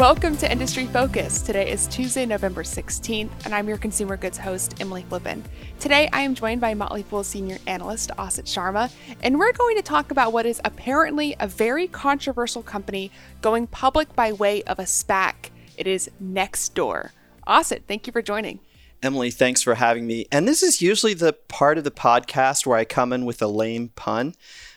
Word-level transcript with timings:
Welcome 0.00 0.38
to 0.38 0.50
Industry 0.50 0.86
Focus. 0.86 1.42
Today 1.42 1.70
is 1.70 1.86
Tuesday, 1.86 2.24
November 2.24 2.62
16th, 2.62 3.28
and 3.44 3.54
I'm 3.54 3.68
your 3.68 3.76
consumer 3.76 4.16
goods 4.16 4.38
host, 4.38 4.80
Emily 4.80 5.04
Flippen. 5.10 5.42
Today 5.78 6.08
I 6.10 6.22
am 6.22 6.34
joined 6.34 6.62
by 6.62 6.72
Motley 6.72 7.02
Fool 7.02 7.22
senior 7.22 7.58
analyst 7.66 8.10
Asit 8.16 8.46
Sharma, 8.46 8.90
and 9.22 9.38
we're 9.38 9.52
going 9.52 9.76
to 9.76 9.82
talk 9.82 10.10
about 10.10 10.32
what 10.32 10.46
is 10.46 10.58
apparently 10.64 11.36
a 11.38 11.46
very 11.46 11.86
controversial 11.86 12.62
company 12.62 13.10
going 13.42 13.66
public 13.66 14.16
by 14.16 14.32
way 14.32 14.62
of 14.62 14.78
a 14.78 14.84
SPAC. 14.84 15.50
It 15.76 15.86
is 15.86 16.08
Nextdoor. 16.18 17.10
Asit, 17.46 17.82
thank 17.86 18.06
you 18.06 18.12
for 18.14 18.22
joining. 18.22 18.60
Emily, 19.02 19.30
thanks 19.30 19.62
for 19.62 19.74
having 19.74 20.06
me. 20.06 20.24
And 20.32 20.48
this 20.48 20.62
is 20.62 20.80
usually 20.80 21.12
the 21.12 21.34
part 21.34 21.76
of 21.76 21.84
the 21.84 21.90
podcast 21.90 22.64
where 22.64 22.78
I 22.78 22.86
come 22.86 23.12
in 23.12 23.26
with 23.26 23.42
a 23.42 23.48
lame 23.48 23.90
pun 23.96 24.34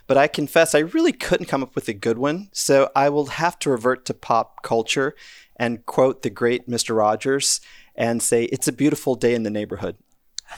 but 0.07 0.17
I 0.17 0.27
confess 0.27 0.75
I 0.75 0.79
really 0.79 1.13
couldn't 1.13 1.47
come 1.47 1.63
up 1.63 1.75
with 1.75 1.87
a 1.87 1.93
good 1.93 2.17
one, 2.17 2.49
so 2.51 2.89
I 2.95 3.09
will 3.09 3.27
have 3.27 3.59
to 3.59 3.69
revert 3.69 4.05
to 4.05 4.13
pop 4.13 4.63
culture 4.63 5.15
and 5.55 5.85
quote 5.85 6.21
the 6.21 6.29
great 6.29 6.67
Mr. 6.67 6.95
Rogers 6.95 7.61
and 7.95 8.21
say, 8.21 8.45
It's 8.45 8.67
a 8.67 8.73
beautiful 8.73 9.15
day 9.15 9.33
in 9.33 9.43
the 9.43 9.49
neighborhood. 9.49 9.97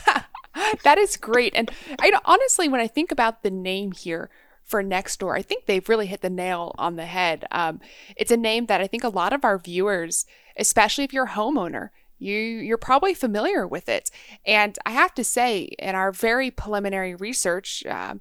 that 0.84 0.98
is 0.98 1.18
great. 1.18 1.54
And 1.55 1.70
I 1.99 2.12
honestly, 2.26 2.68
when 2.68 2.82
I 2.82 2.87
think 2.87 3.12
about 3.12 3.43
the 3.43 3.52
name 3.52 3.91
here, 3.91 4.29
for 4.65 4.84
Nextdoor. 4.84 5.37
I 5.37 5.41
think 5.43 5.65
they've 5.65 5.87
really 5.87 6.07
hit 6.07 6.21
the 6.21 6.30
nail 6.30 6.74
on 6.77 6.96
the 6.96 7.05
head. 7.05 7.46
Um, 7.52 7.80
it's 8.15 8.32
a 8.32 8.37
name 8.37 8.65
that 8.65 8.82
I 8.82 8.87
think 8.87 9.04
a 9.04 9.09
lot 9.09 9.32
of 9.32 9.46
our 9.46 9.59
viewers, 9.59 10.26
especially 10.57 11.04
if 11.04 11.13
you're 11.13 11.26
a 11.26 11.30
homeowner, 11.30 11.90
you 12.18 12.35
you're 12.35 12.77
probably 12.77 13.13
familiar 13.13 13.68
with 13.68 13.87
it. 13.87 14.09
And 14.46 14.77
I 14.85 14.91
have 14.91 15.13
to 15.15 15.24
say, 15.24 15.63
in 15.77 15.96
our 15.96 16.12
very 16.12 16.49
preliminary 16.49 17.13
research, 17.13 17.84
uh, 17.85 18.15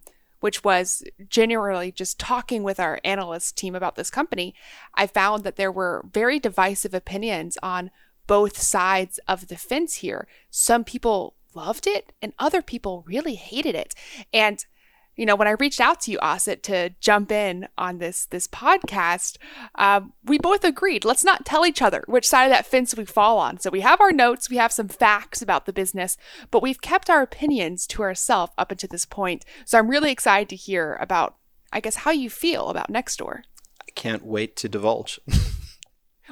which 0.44 0.62
was 0.62 1.02
generally 1.30 1.90
just 1.90 2.18
talking 2.18 2.62
with 2.62 2.78
our 2.78 3.00
analyst 3.02 3.56
team 3.56 3.74
about 3.74 3.96
this 3.96 4.10
company, 4.10 4.54
I 4.94 5.06
found 5.06 5.42
that 5.42 5.56
there 5.56 5.72
were 5.72 6.04
very 6.12 6.38
divisive 6.38 6.92
opinions 6.92 7.56
on 7.62 7.90
both 8.26 8.60
sides 8.60 9.18
of 9.26 9.48
the 9.48 9.56
fence 9.56 9.94
here. 9.96 10.28
Some 10.50 10.84
people 10.84 11.32
loved 11.54 11.86
it 11.86 12.12
and 12.20 12.34
other 12.38 12.60
people 12.60 13.04
really 13.06 13.36
hated 13.36 13.74
it. 13.74 13.94
And 14.34 14.62
you 15.16 15.26
know, 15.26 15.36
when 15.36 15.48
I 15.48 15.52
reached 15.52 15.80
out 15.80 16.00
to 16.02 16.10
you, 16.10 16.18
Asit, 16.18 16.62
to 16.62 16.90
jump 17.00 17.30
in 17.30 17.68
on 17.78 17.98
this 17.98 18.26
this 18.26 18.48
podcast, 18.48 19.36
um, 19.76 20.12
we 20.24 20.38
both 20.38 20.64
agreed 20.64 21.04
let's 21.04 21.24
not 21.24 21.44
tell 21.44 21.66
each 21.66 21.82
other 21.82 22.04
which 22.06 22.28
side 22.28 22.44
of 22.44 22.50
that 22.50 22.66
fence 22.66 22.96
we 22.96 23.04
fall 23.04 23.38
on. 23.38 23.58
So 23.60 23.70
we 23.70 23.80
have 23.80 24.00
our 24.00 24.12
notes, 24.12 24.50
we 24.50 24.56
have 24.56 24.72
some 24.72 24.88
facts 24.88 25.42
about 25.42 25.66
the 25.66 25.72
business, 25.72 26.16
but 26.50 26.62
we've 26.62 26.80
kept 26.80 27.10
our 27.10 27.22
opinions 27.22 27.86
to 27.88 28.02
ourselves 28.02 28.52
up 28.58 28.70
until 28.70 28.88
this 28.90 29.06
point. 29.06 29.44
So 29.64 29.78
I'm 29.78 29.88
really 29.88 30.10
excited 30.10 30.48
to 30.50 30.56
hear 30.56 30.98
about, 31.00 31.36
I 31.72 31.80
guess, 31.80 31.96
how 31.96 32.10
you 32.10 32.30
feel 32.30 32.68
about 32.68 32.92
Nextdoor. 32.92 33.42
I 33.80 33.90
can't 33.94 34.24
wait 34.24 34.56
to 34.56 34.68
divulge. 34.68 35.20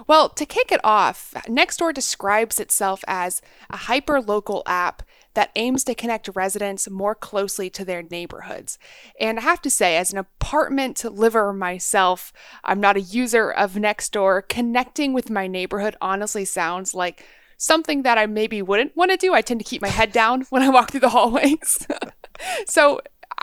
Well, 0.06 0.30
to 0.30 0.46
kick 0.46 0.72
it 0.72 0.80
off, 0.82 1.34
Nextdoor 1.46 1.92
describes 1.92 2.58
itself 2.58 3.04
as 3.06 3.42
a 3.70 3.76
hyper 3.76 4.20
local 4.20 4.62
app 4.66 5.02
that 5.34 5.50
aims 5.56 5.84
to 5.84 5.94
connect 5.94 6.28
residents 6.34 6.90
more 6.90 7.14
closely 7.14 7.70
to 7.70 7.84
their 7.84 8.02
neighborhoods. 8.02 8.78
And 9.18 9.38
I 9.38 9.42
have 9.42 9.62
to 9.62 9.70
say, 9.70 9.96
as 9.96 10.12
an 10.12 10.18
apartment 10.18 11.04
liver 11.04 11.52
myself, 11.52 12.32
I'm 12.64 12.80
not 12.80 12.96
a 12.96 13.00
user 13.00 13.50
of 13.50 13.74
Nextdoor. 13.74 14.48
Connecting 14.48 15.12
with 15.12 15.30
my 15.30 15.46
neighborhood 15.46 15.96
honestly 16.00 16.44
sounds 16.44 16.94
like 16.94 17.24
something 17.56 18.02
that 18.02 18.18
I 18.18 18.26
maybe 18.26 18.60
wouldn't 18.60 18.96
want 18.96 19.10
to 19.12 19.16
do. 19.16 19.34
I 19.34 19.40
tend 19.40 19.60
to 19.60 19.64
keep 19.64 19.82
my 19.82 19.88
head 19.88 20.12
down 20.12 20.42
when 20.50 20.62
I 20.62 20.68
walk 20.68 20.90
through 20.90 21.00
the 21.00 21.10
hallways. 21.10 21.86
so 22.66 23.00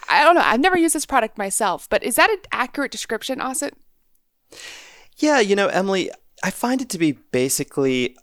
I 0.10 0.24
don't 0.24 0.36
know. 0.36 0.42
I've 0.44 0.60
never 0.60 0.78
used 0.78 0.96
this 0.96 1.06
product 1.06 1.38
myself, 1.38 1.88
but 1.90 2.04
is 2.04 2.16
that 2.16 2.30
an 2.30 2.40
accurate 2.52 2.92
description, 2.92 3.40
Asit? 3.40 3.72
Yeah, 5.18 5.40
you 5.40 5.56
know, 5.56 5.68
Emily, 5.68 6.12
I 6.44 6.52
find 6.52 6.82
it 6.82 6.90
to 6.90 6.98
be 6.98 7.14
basically 7.14 8.16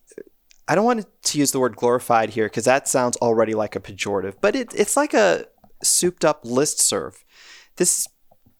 I 0.68 0.74
don't 0.74 0.84
want 0.84 1.06
to 1.22 1.38
use 1.38 1.52
the 1.52 1.60
word 1.60 1.76
glorified 1.76 2.30
here 2.30 2.46
because 2.46 2.64
that 2.64 2.88
sounds 2.88 3.16
already 3.18 3.54
like 3.54 3.76
a 3.76 3.80
pejorative, 3.80 4.34
but 4.40 4.56
it, 4.56 4.74
it's 4.74 4.96
like 4.96 5.14
a 5.14 5.46
souped 5.82 6.24
up 6.24 6.40
list 6.44 6.80
serve. 6.80 7.24
This 7.76 8.08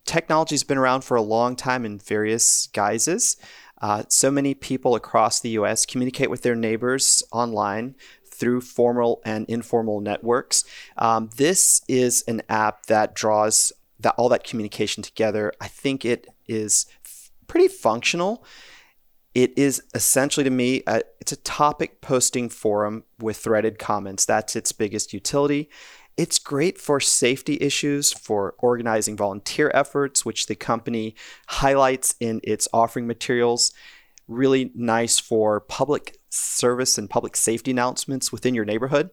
technology 0.05 0.55
has 0.55 0.63
been 0.63 0.79
around 0.79 1.03
for 1.03 1.17
a 1.17 1.23
long 1.23 1.57
time 1.57 1.85
in 1.85 1.99
various 1.99 2.69
guises. 2.69 3.37
Uh, 3.83 4.05
so 4.09 4.31
many 4.31 4.55
people 4.55 4.95
across 4.95 5.41
the 5.41 5.51
US 5.51 5.85
communicate 5.85 6.31
with 6.31 6.43
their 6.43 6.55
neighbors 6.55 7.23
online 7.33 7.95
through 8.25 8.61
formal 8.61 9.21
and 9.25 9.47
informal 9.49 10.01
networks. 10.01 10.65
Um, 10.97 11.31
this 11.37 11.81
is 11.89 12.23
an 12.29 12.43
app 12.49 12.87
that 12.87 13.15
draws 13.15 13.73
that 13.99 14.15
all 14.17 14.29
that 14.29 14.45
communication 14.45 15.03
together. 15.03 15.53
I 15.61 15.69
think 15.69 16.05
it 16.05 16.29
is 16.47 16.87
f- 17.05 17.31
pretty 17.47 17.69
functional. 17.69 18.45
It 19.37 19.53
is 19.59 19.83
essentially 19.95 20.45
to 20.45 20.51
me, 20.51 20.83
uh, 20.87 21.01
it's 21.21 21.31
a 21.31 21.37
topic 21.37 22.01
posting 22.01 22.49
forum 22.49 23.05
with 23.19 23.37
threaded 23.37 23.79
comments. 23.79 24.25
That's 24.25 24.57
its 24.57 24.73
biggest 24.73 25.13
utility. 25.13 25.69
It's 26.17 26.39
great 26.39 26.79
for 26.79 27.01
safety 27.01 27.59
issues, 27.61 28.15
for 28.15 28.55
organizing 28.57 29.15
volunteer 29.15 29.71
efforts, 29.75 30.25
which 30.25 30.47
the 30.47 30.55
company 30.55 31.17
highlights 31.49 32.15
in 32.19 32.41
its 32.45 32.67
offering 32.73 33.07
materials. 33.07 33.75
Really 34.27 34.73
nice 34.75 35.19
for 35.19 35.61
public 35.61 36.19
service 36.31 36.97
and 36.97 37.11
public 37.11 37.37
safety 37.37 37.73
announcements 37.73 38.33
within 38.33 38.55
your 38.55 38.65
neighborhood. 38.65 39.11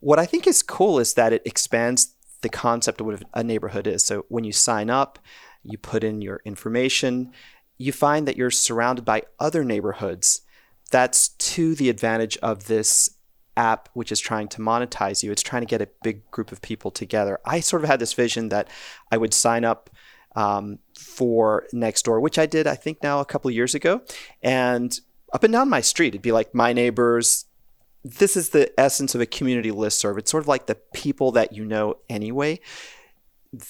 What 0.00 0.18
I 0.18 0.26
think 0.26 0.48
is 0.48 0.64
cool 0.64 0.98
is 0.98 1.14
that 1.14 1.32
it 1.32 1.42
expands 1.44 2.16
the 2.42 2.48
concept 2.48 3.00
of 3.00 3.06
what 3.06 3.22
a 3.34 3.44
neighborhood 3.44 3.86
is. 3.86 4.04
So 4.04 4.26
when 4.28 4.42
you 4.42 4.50
sign 4.50 4.90
up, 4.90 5.20
you 5.62 5.78
put 5.78 6.02
in 6.04 6.20
your 6.20 6.40
information, 6.44 7.32
you 7.78 7.92
find 7.92 8.26
that 8.28 8.36
you're 8.36 8.50
surrounded 8.50 9.04
by 9.04 9.22
other 9.38 9.64
neighborhoods. 9.64 10.42
That's 10.90 11.28
to 11.28 11.74
the 11.74 11.90
advantage 11.90 12.36
of 12.38 12.66
this 12.66 13.10
app, 13.56 13.88
which 13.94 14.12
is 14.12 14.20
trying 14.20 14.48
to 14.48 14.60
monetize 14.60 15.22
you. 15.22 15.32
It's 15.32 15.42
trying 15.42 15.62
to 15.62 15.66
get 15.66 15.82
a 15.82 15.88
big 16.02 16.30
group 16.30 16.52
of 16.52 16.62
people 16.62 16.90
together. 16.90 17.38
I 17.44 17.60
sort 17.60 17.82
of 17.82 17.88
had 17.88 18.00
this 18.00 18.12
vision 18.12 18.48
that 18.50 18.68
I 19.10 19.16
would 19.16 19.34
sign 19.34 19.64
up 19.64 19.90
um, 20.36 20.78
for 20.98 21.66
Nextdoor, 21.72 22.20
which 22.20 22.38
I 22.38 22.46
did, 22.46 22.66
I 22.66 22.74
think, 22.74 23.02
now 23.02 23.20
a 23.20 23.24
couple 23.24 23.50
years 23.50 23.74
ago. 23.74 24.02
And 24.42 24.98
up 25.32 25.44
and 25.44 25.52
down 25.52 25.68
my 25.68 25.80
street, 25.80 26.08
it'd 26.08 26.22
be 26.22 26.32
like 26.32 26.54
my 26.54 26.72
neighbors. 26.72 27.46
This 28.02 28.36
is 28.36 28.50
the 28.50 28.78
essence 28.78 29.14
of 29.14 29.20
a 29.20 29.26
community 29.26 29.70
list 29.70 30.00
serve. 30.00 30.18
It's 30.18 30.30
sort 30.30 30.42
of 30.42 30.48
like 30.48 30.66
the 30.66 30.76
people 30.92 31.32
that 31.32 31.52
you 31.52 31.64
know 31.64 31.96
anyway. 32.08 32.60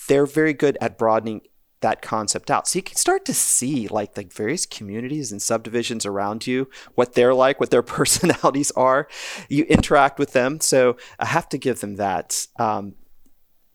They're 0.09 0.26
very 0.26 0.54
good 0.54 0.78
at 0.81 0.98
broadening 0.98 1.43
that 1.84 2.00
concept 2.00 2.50
out. 2.50 2.67
So 2.67 2.78
you 2.78 2.83
can 2.83 2.97
start 2.97 3.27
to 3.27 3.34
see 3.34 3.89
like 3.89 4.15
the 4.15 4.25
various 4.25 4.65
communities 4.65 5.31
and 5.31 5.41
subdivisions 5.41 6.06
around 6.06 6.47
you, 6.47 6.71
what 6.95 7.12
they're 7.12 7.34
like, 7.34 7.61
what 7.61 7.71
their 7.71 7.83
personalities 7.99 8.71
are. 8.72 9.06
You 9.50 9.65
interact 9.65 10.19
with 10.19 10.33
them. 10.33 10.61
So 10.61 10.97
I 11.19 11.27
have 11.27 11.49
to 11.50 11.59
give 11.59 11.81
them 11.81 11.97
that. 11.97 12.47
Um, 12.59 12.94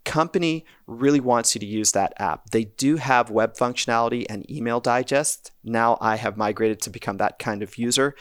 company 0.06 0.66
really 0.88 1.20
wants 1.20 1.54
you 1.54 1.60
to 1.60 1.68
use 1.68 1.92
that 1.92 2.14
app. 2.18 2.50
They 2.50 2.64
do 2.64 2.96
have 2.96 3.30
web 3.30 3.54
functionality 3.54 4.26
and 4.28 4.50
email 4.50 4.80
digest. 4.80 5.52
Now 5.64 6.00
I 6.02 6.16
have 6.16 6.36
migrated 6.36 6.82
to 6.82 6.90
become 6.90 7.18
that 7.18 7.38
kind 7.38 7.62
of 7.62 7.78
user, 7.78 8.16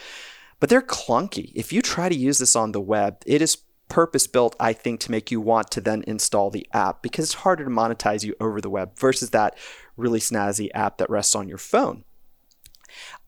but 0.60 0.68
they're 0.68 0.82
clunky. 0.82 1.50
If 1.54 1.72
you 1.72 1.80
try 1.80 2.10
to 2.10 2.14
use 2.14 2.38
this 2.38 2.54
on 2.54 2.72
the 2.72 2.80
web, 2.80 3.22
it 3.24 3.40
is 3.40 3.56
purpose 3.88 4.26
built, 4.26 4.54
I 4.60 4.72
think, 4.72 5.00
to 5.00 5.10
make 5.10 5.30
you 5.30 5.40
want 5.40 5.70
to 5.72 5.80
then 5.80 6.04
install 6.06 6.50
the 6.50 6.66
app 6.72 7.02
because 7.02 7.24
it's 7.24 7.34
harder 7.34 7.64
to 7.64 7.70
monetize 7.70 8.24
you 8.24 8.34
over 8.40 8.60
the 8.60 8.70
web 8.70 8.98
versus 8.98 9.30
that 9.30 9.56
really 9.96 10.20
snazzy 10.20 10.68
app 10.74 10.98
that 10.98 11.10
rests 11.10 11.34
on 11.34 11.48
your 11.48 11.58
phone. 11.58 12.04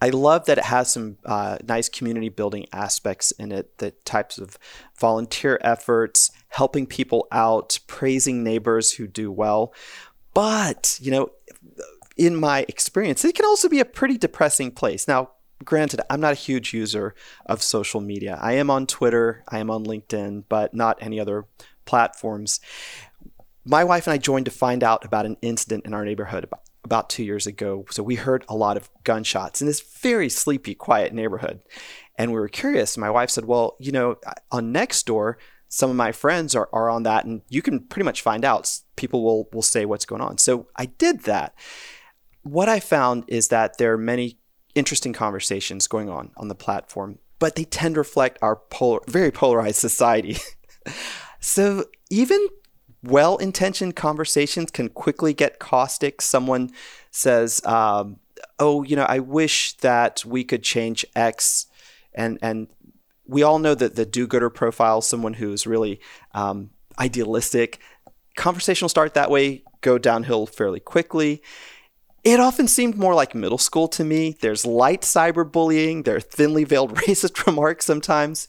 I 0.01 0.09
love 0.09 0.47
that 0.47 0.59
it 0.59 0.65
has 0.65 0.91
some 0.93 1.19
uh, 1.25 1.59
nice 1.67 1.89
community 1.89 2.29
building 2.29 2.67
aspects 2.73 3.31
in 3.33 3.53
it, 3.53 3.79
the 3.79 3.91
types 4.05 4.39
of 4.39 4.59
volunteer 4.99 5.59
efforts, 5.63 6.31
helping 6.49 6.87
people 6.87 7.29
out, 7.31 7.79
praising 7.87 8.43
neighbors 8.43 8.93
who 8.93 9.07
do 9.07 9.31
well. 9.31 9.75
But, 10.33 10.99
you 11.01 11.11
know, 11.11 11.31
in 12.17 12.37
my 12.37 12.65
experience, 12.69 13.25
it 13.25 13.35
can 13.35 13.45
also 13.45 13.69
be 13.69 13.81
a 13.81 13.85
pretty 13.85 14.17
depressing 14.17 14.71
place. 14.71 15.07
Now, 15.07 15.33
granted, 15.65 16.01
I'm 16.11 16.21
not 16.21 16.33
a 16.33 16.37
huge 16.37 16.73
user 16.73 17.15
of 17.47 17.63
social 17.63 18.01
media. 18.01 18.39
I 18.41 18.55
am 18.55 18.71
on 18.71 18.87
Twitter, 18.87 19.45
I 19.49 19.59
am 19.59 19.71
on 19.71 19.85
LinkedIn, 19.85 20.45
but 20.49 20.75
not 20.75 20.99
any 21.01 21.21
other 21.21 21.47
platforms. 21.85 22.61
My 23.65 23.85
wife 23.85 24.07
and 24.07 24.15
I 24.15 24.19
joined 24.19 24.47
to 24.47 24.51
find 24.51 24.83
out 24.83 25.05
about 25.05 25.27
an 25.27 25.37
incident 25.43 25.85
in 25.85 25.95
our 25.95 26.05
neighborhood 26.05 26.45
about, 26.45 27.09
two 27.09 27.23
years 27.23 27.47
ago. 27.47 27.85
So 27.91 28.03
we 28.03 28.17
heard 28.17 28.45
a 28.49 28.57
lot 28.57 28.77
of 28.77 28.91
gunshots 29.05 29.61
in 29.61 29.69
this 29.69 29.81
very 29.81 30.29
sleepy, 30.29 30.75
quiet 30.75 31.13
neighborhood. 31.13 31.61
And 32.19 32.33
we 32.33 32.41
were 32.41 32.49
curious. 32.49 32.99
My 32.99 33.11
wife 33.11 33.31
said, 33.31 33.45
Well, 33.45 33.77
you 33.79 33.93
know, 33.93 34.17
on 34.51 34.75
Nextdoor, 34.75 35.37
some 35.71 35.89
of 35.89 35.95
my 35.95 36.11
friends 36.11 36.57
are, 36.57 36.69
are 36.73 36.91
on 36.91 37.05
that 37.05 37.25
and 37.25 37.43
you 37.49 37.63
can 37.63 37.81
pretty 37.81 38.05
much 38.05 38.21
find 38.21 38.45
out 38.45 38.81
people 38.97 39.23
will 39.23 39.49
will 39.53 39.63
say 39.63 39.87
what's 39.87 40.05
going 40.05 40.21
on 40.21 40.37
so 40.37 40.67
i 40.77 40.85
did 40.85 41.21
that 41.21 41.55
what 42.43 42.69
i 42.69 42.81
found 42.81 43.25
is 43.29 43.49
that 43.49 43.79
there 43.79 43.93
are 43.93 43.99
many 43.99 44.40
interesting 44.75 45.13
conversations 45.13 45.87
going 45.87 46.09
on 46.09 46.31
on 46.37 46.49
the 46.49 46.55
platform 46.55 47.19
but 47.39 47.57
they 47.57 47.65
tend 47.65 47.95
to 47.95 48.01
reflect 48.01 48.39
our 48.43 48.57
polar, 48.57 49.01
very 49.09 49.31
polarized 49.31 49.77
society 49.89 50.37
so 51.41 51.85
even 52.11 52.49
well-intentioned 53.03 53.97
conversations 53.97 54.71
can 54.71 54.89
quickly 54.89 55.33
get 55.33 55.59
caustic 55.59 56.21
someone 56.21 56.71
says 57.11 57.65
um, 57.65 58.19
oh 58.59 58.83
you 58.83 58.97
know 58.97 59.07
i 59.09 59.19
wish 59.19 59.75
that 59.79 60.25
we 60.25 60.45
could 60.45 60.63
change 60.63 61.05
x 61.17 61.67
and 62.15 62.39
and 62.43 62.69
we 63.31 63.45
all 63.45 63.61
know 63.61 63.77
that 63.77 63.95
the 63.95 64.05
do-gooder 64.05 64.51
profile, 64.51 65.01
someone 65.01 65.35
who's 65.35 65.65
really 65.65 66.01
um, 66.35 66.71
idealistic, 66.99 67.79
conversation 68.37 68.85
will 68.85 68.91
start 68.91 69.15
that 69.15 69.31
way, 69.31 69.63
go 69.83 69.99
downhill 69.99 70.47
fairly 70.47 70.81
quickly. 70.81 71.41
It 72.23 72.39
often 72.39 72.69
seemed 72.69 72.97
more 72.97 73.15
like 73.15 73.35
middle 73.35 73.59
school 73.59 73.89
to 73.89 74.05
me. 74.05 74.37
There's 74.41 74.67
light 74.67 75.03
cyberbullying. 75.03 76.05
There 76.05 76.17
are 76.17 76.21
thinly 76.21 76.65
veiled 76.65 76.95
racist 77.07 77.47
remarks 77.47 77.87
sometimes, 77.87 78.49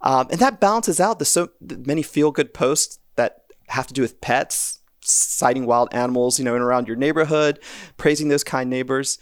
um, 0.00 0.26
and 0.30 0.40
that 0.40 0.60
balances 0.60 1.00
out 1.00 1.18
the 1.18 1.24
so 1.24 1.50
many 1.60 2.02
feel-good 2.02 2.52
posts 2.52 2.98
that 3.16 3.44
have 3.68 3.86
to 3.86 3.94
do 3.94 4.02
with 4.02 4.20
pets, 4.20 4.80
sighting 5.00 5.66
wild 5.66 5.88
animals, 5.92 6.38
you 6.38 6.44
know, 6.44 6.56
in 6.56 6.62
around 6.62 6.88
your 6.88 6.96
neighborhood, 6.96 7.58
praising 7.96 8.28
those 8.28 8.44
kind 8.44 8.68
neighbors 8.68 9.18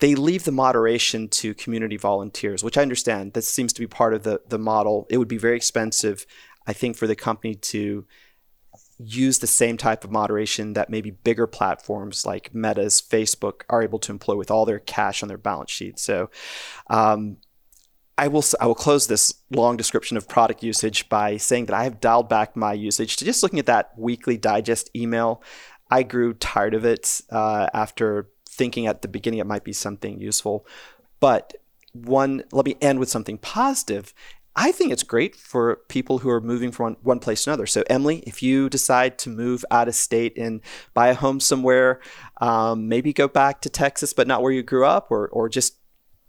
they 0.00 0.14
leave 0.14 0.44
the 0.44 0.52
moderation 0.52 1.28
to 1.28 1.54
community 1.54 1.96
volunteers, 1.96 2.62
which 2.62 2.78
I 2.78 2.82
understand. 2.82 3.32
That 3.32 3.42
seems 3.42 3.72
to 3.72 3.80
be 3.80 3.86
part 3.86 4.14
of 4.14 4.22
the, 4.22 4.40
the 4.48 4.58
model. 4.58 5.06
It 5.10 5.18
would 5.18 5.28
be 5.28 5.38
very 5.38 5.56
expensive, 5.56 6.26
I 6.66 6.72
think, 6.72 6.96
for 6.96 7.06
the 7.06 7.16
company 7.16 7.54
to 7.54 8.06
use 8.98 9.38
the 9.38 9.46
same 9.46 9.76
type 9.76 10.04
of 10.04 10.10
moderation 10.10 10.72
that 10.72 10.90
maybe 10.90 11.10
bigger 11.10 11.46
platforms 11.46 12.26
like 12.26 12.52
Meta's, 12.52 13.00
Facebook 13.00 13.62
are 13.68 13.82
able 13.82 13.98
to 14.00 14.12
employ 14.12 14.36
with 14.36 14.50
all 14.50 14.64
their 14.64 14.80
cash 14.80 15.22
on 15.22 15.28
their 15.28 15.38
balance 15.38 15.70
sheet. 15.70 15.98
So, 15.98 16.30
um, 16.88 17.36
I 18.18 18.26
will 18.26 18.44
I 18.60 18.66
will 18.66 18.74
close 18.74 19.06
this 19.06 19.32
long 19.50 19.76
description 19.76 20.16
of 20.16 20.28
product 20.28 20.64
usage 20.64 21.08
by 21.08 21.36
saying 21.36 21.66
that 21.66 21.76
I 21.76 21.84
have 21.84 22.00
dialed 22.00 22.28
back 22.28 22.56
my 22.56 22.72
usage 22.72 23.16
to 23.16 23.24
just 23.24 23.44
looking 23.44 23.60
at 23.60 23.66
that 23.66 23.92
weekly 23.96 24.36
digest 24.36 24.90
email. 24.94 25.40
I 25.88 26.02
grew 26.02 26.34
tired 26.34 26.74
of 26.74 26.84
it 26.84 27.20
uh, 27.30 27.68
after 27.72 28.28
thinking 28.48 28.88
at 28.88 29.02
the 29.02 29.08
beginning 29.08 29.38
it 29.38 29.46
might 29.46 29.62
be 29.62 29.72
something 29.72 30.20
useful. 30.20 30.66
But 31.20 31.54
one, 31.92 32.42
let 32.50 32.66
me 32.66 32.76
end 32.80 32.98
with 32.98 33.08
something 33.08 33.38
positive. 33.38 34.12
I 34.60 34.72
think 34.72 34.90
it's 34.90 35.04
great 35.04 35.36
for 35.36 35.76
people 35.88 36.18
who 36.18 36.28
are 36.30 36.40
moving 36.40 36.72
from 36.72 36.96
one, 37.04 37.20
place 37.20 37.44
to 37.44 37.50
another. 37.50 37.64
So, 37.64 37.84
Emily, 37.88 38.24
if 38.26 38.42
you 38.42 38.68
decide 38.68 39.16
to 39.18 39.30
move 39.30 39.64
out 39.70 39.86
of 39.86 39.94
state 39.94 40.36
and 40.36 40.60
buy 40.94 41.08
a 41.08 41.14
home 41.14 41.38
somewhere, 41.38 42.00
um, 42.40 42.88
maybe 42.88 43.12
go 43.12 43.28
back 43.28 43.60
to 43.60 43.70
Texas, 43.70 44.12
but 44.12 44.26
not 44.26 44.42
where 44.42 44.50
you 44.50 44.64
grew 44.64 44.84
up, 44.84 45.12
or, 45.12 45.28
or 45.28 45.48
just 45.48 45.76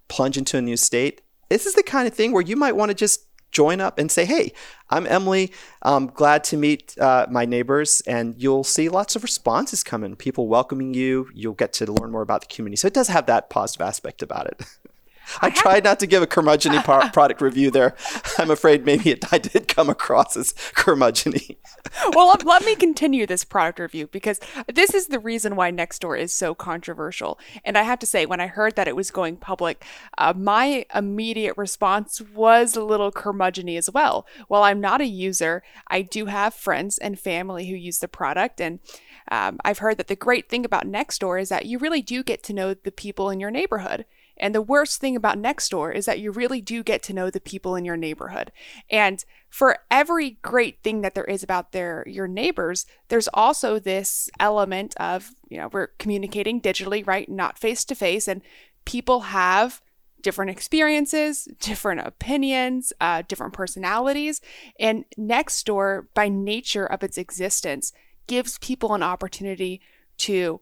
plunge 0.09 0.37
into 0.37 0.57
a 0.57 0.61
new 0.61 0.77
state, 0.77 1.21
this 1.49 1.65
is 1.65 1.73
the 1.73 1.81
kind 1.81 2.07
of 2.07 2.13
thing 2.13 2.31
where 2.31 2.43
you 2.43 2.55
might 2.55 2.75
want 2.75 2.89
to 2.89 2.93
just 2.93 3.25
join 3.51 3.81
up 3.81 3.97
and 3.97 4.11
say, 4.11 4.25
hey, 4.25 4.53
I'm 4.91 5.07
Emily. 5.07 5.51
I'm 5.81 6.05
glad 6.05 6.43
to 6.45 6.57
meet 6.57 6.95
uh, 6.99 7.25
my 7.31 7.45
neighbors. 7.45 8.01
And 8.05 8.35
you'll 8.37 8.63
see 8.63 8.89
lots 8.89 9.15
of 9.15 9.23
responses 9.23 9.83
coming, 9.83 10.15
people 10.15 10.47
welcoming 10.47 10.93
you. 10.93 11.29
You'll 11.33 11.55
get 11.55 11.73
to 11.73 11.91
learn 11.91 12.11
more 12.11 12.21
about 12.21 12.41
the 12.41 12.47
community. 12.47 12.77
So 12.77 12.85
it 12.85 12.93
does 12.93 13.07
have 13.07 13.25
that 13.25 13.49
positive 13.49 13.87
aspect 13.87 14.21
about 14.21 14.45
it. 14.45 14.61
I 15.41 15.49
tried 15.49 15.83
not 15.83 15.99
to 15.99 16.07
give 16.07 16.21
a 16.21 16.27
curmudgeon 16.27 16.73
product 16.83 17.41
review 17.41 17.71
there. 17.71 17.95
I'm 18.37 18.51
afraid 18.51 18.85
maybe 18.85 19.11
it, 19.11 19.31
I 19.31 19.37
did 19.37 19.67
come 19.67 19.89
across 19.89 20.35
as 20.35 20.53
curmudgeon 20.73 21.33
well, 22.13 22.27
let, 22.27 22.45
let, 22.45 22.65
me 22.65 22.75
continue 22.75 23.25
this 23.25 23.43
product 23.43 23.79
review 23.79 24.07
because 24.07 24.39
this 24.73 24.93
is 24.93 25.07
the 25.07 25.19
reason 25.19 25.55
why 25.55 25.71
Nextdoor 25.71 26.19
is 26.19 26.33
so 26.33 26.53
controversial. 26.53 27.39
And 27.63 27.77
I 27.77 27.83
have 27.83 27.99
to 27.99 28.05
say, 28.05 28.25
when 28.25 28.39
I 28.39 28.47
heard 28.47 28.75
that 28.75 28.87
it 28.87 28.95
was 28.95 29.11
going 29.11 29.37
public, 29.37 29.85
uh, 30.17 30.33
my 30.35 30.85
immediate 30.93 31.57
response 31.57 32.21
was 32.21 32.75
a 32.75 32.83
little 32.83 33.11
curmudgeon 33.11 33.69
as 33.69 33.89
well. 33.89 34.25
While 34.47 34.63
I'm 34.63 34.81
not 34.81 35.01
a 35.01 35.05
user, 35.05 35.63
I 35.87 36.01
do 36.01 36.25
have 36.25 36.53
friends 36.53 36.97
and 36.97 37.19
family 37.19 37.69
who 37.69 37.75
use 37.75 37.99
the 37.99 38.07
product. 38.07 38.61
And 38.61 38.79
um, 39.31 39.59
I've 39.63 39.79
heard 39.79 39.97
that 39.97 40.07
the 40.07 40.15
great 40.15 40.49
thing 40.49 40.65
about 40.65 40.85
Nextdoor 40.85 41.41
is 41.41 41.49
that 41.49 41.65
you 41.65 41.77
really 41.77 42.01
do 42.01 42.23
get 42.23 42.43
to 42.43 42.53
know 42.53 42.73
the 42.73 42.91
people 42.91 43.29
in 43.29 43.39
your 43.39 43.51
neighborhood. 43.51 44.05
And 44.39 44.55
the 44.55 44.61
worst 44.61 44.99
thing 44.99 45.15
about 45.15 45.37
Nextdoor 45.37 45.93
is 45.93 46.05
that 46.05 46.19
you 46.19 46.31
really 46.31 46.61
do 46.61 46.83
get 46.83 47.03
to 47.03 47.13
know 47.13 47.29
the 47.29 47.39
people 47.39 47.75
in 47.75 47.85
your 47.85 47.97
neighborhood. 47.97 48.51
And 48.89 49.23
for 49.49 49.79
every 49.91 50.37
great 50.41 50.81
thing 50.83 51.01
that 51.01 51.15
there 51.15 51.25
is 51.25 51.43
about 51.43 51.71
their 51.71 52.03
your 52.07 52.27
neighbors, 52.27 52.85
there's 53.09 53.27
also 53.33 53.79
this 53.79 54.29
element 54.39 54.95
of, 54.97 55.31
you 55.49 55.57
know, 55.57 55.69
we're 55.71 55.87
communicating 55.99 56.61
digitally, 56.61 57.05
right? 57.05 57.27
Not 57.27 57.59
face 57.59 57.83
to 57.85 57.95
face. 57.95 58.27
And 58.27 58.41
people 58.85 59.21
have 59.21 59.81
different 60.21 60.51
experiences, 60.51 61.47
different 61.59 62.01
opinions, 62.01 62.91
uh, 62.99 63.23
different 63.27 63.53
personalities. 63.53 64.41
And 64.79 65.05
Nextdoor, 65.17 66.07
by 66.13 66.29
nature 66.29 66.85
of 66.85 67.03
its 67.03 67.17
existence, 67.17 67.93
gives 68.27 68.57
people 68.59 68.93
an 68.93 69.03
opportunity 69.03 69.81
to 70.17 70.61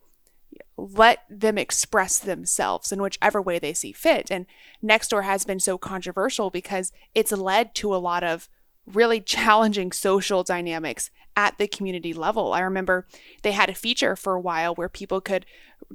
let 0.78 1.24
them 1.30 1.58
express 1.58 2.20
themselves 2.20 2.92
in 2.92 3.02
whichever 3.02 3.42
way 3.42 3.58
they 3.58 3.74
see 3.74 3.92
fit. 3.92 4.30
And 4.30 4.46
Nextdoor 4.84 5.24
has 5.24 5.44
been 5.44 5.60
so 5.60 5.78
controversial 5.78 6.50
because 6.50 6.92
it's 7.16 7.32
led 7.32 7.74
to 7.76 7.94
a 7.94 7.98
lot 7.98 8.24
of 8.24 8.48
really 8.86 9.20
challenging 9.36 9.92
social 9.92 10.44
dynamics 10.44 11.10
at 11.36 11.58
the 11.58 11.68
community 11.68 12.14
level. 12.14 12.54
I 12.54 12.62
remember 12.62 13.08
they 13.42 13.52
had 13.52 13.70
a 13.70 13.76
feature 13.76 14.16
for 14.16 14.34
a 14.34 14.42
while 14.42 14.76
where 14.76 14.90
people 14.90 15.22
could 15.22 15.46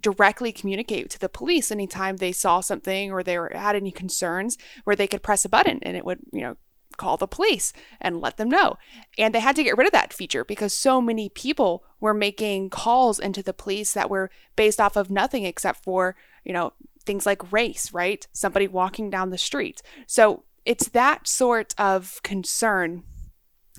directly 0.01 0.53
communicate 0.53 1.11
to 1.11 1.19
the 1.19 1.29
police 1.29 1.71
anytime 1.71 2.17
they 2.17 2.33
saw 2.33 2.61
something 2.61 3.11
or 3.11 3.23
they 3.23 3.39
were, 3.39 3.51
had 3.55 3.77
any 3.77 3.91
concerns 3.91 4.57
where 4.85 4.97
they 4.97 5.07
could 5.07 5.23
press 5.23 5.45
a 5.45 5.49
button 5.49 5.81
and 5.83 5.97
it 5.97 6.05
would, 6.05 6.21
you 6.33 6.43
know, 6.43 6.57
call 6.97 7.17
the 7.17 7.27
police 7.27 7.73
and 8.01 8.21
let 8.21 8.37
them 8.37 8.49
know. 8.49 8.77
And 9.19 9.35
they 9.35 9.41
had 9.41 9.57
to 9.57 9.65
get 9.65 9.77
rid 9.77 9.87
of 9.87 9.93
that 9.93 10.13
feature 10.13 10.45
because 10.45 10.73
so 10.73 11.01
many 11.01 11.29
people 11.29 11.85
were 12.01 12.15
making 12.15 12.71
calls 12.71 13.19
into 13.19 13.43
the 13.43 13.55
police 13.55 13.93
that 13.93 14.11
were 14.11 14.31
based 14.57 14.81
off 14.81 14.97
of 14.97 15.11
nothing 15.11 15.45
except 15.45 15.83
for, 15.83 16.17
you 16.45 16.53
know, 16.53 16.73
things 17.05 17.27
like 17.27 17.53
race, 17.53 17.93
right? 17.93 18.27
Somebody 18.33 18.69
walking 18.69 19.11
down 19.11 19.31
the 19.31 19.39
street. 19.39 19.83
So 20.07 20.45
it's 20.65 20.89
that 20.91 21.27
sort 21.27 21.75
of 21.79 22.21
concern 22.23 23.03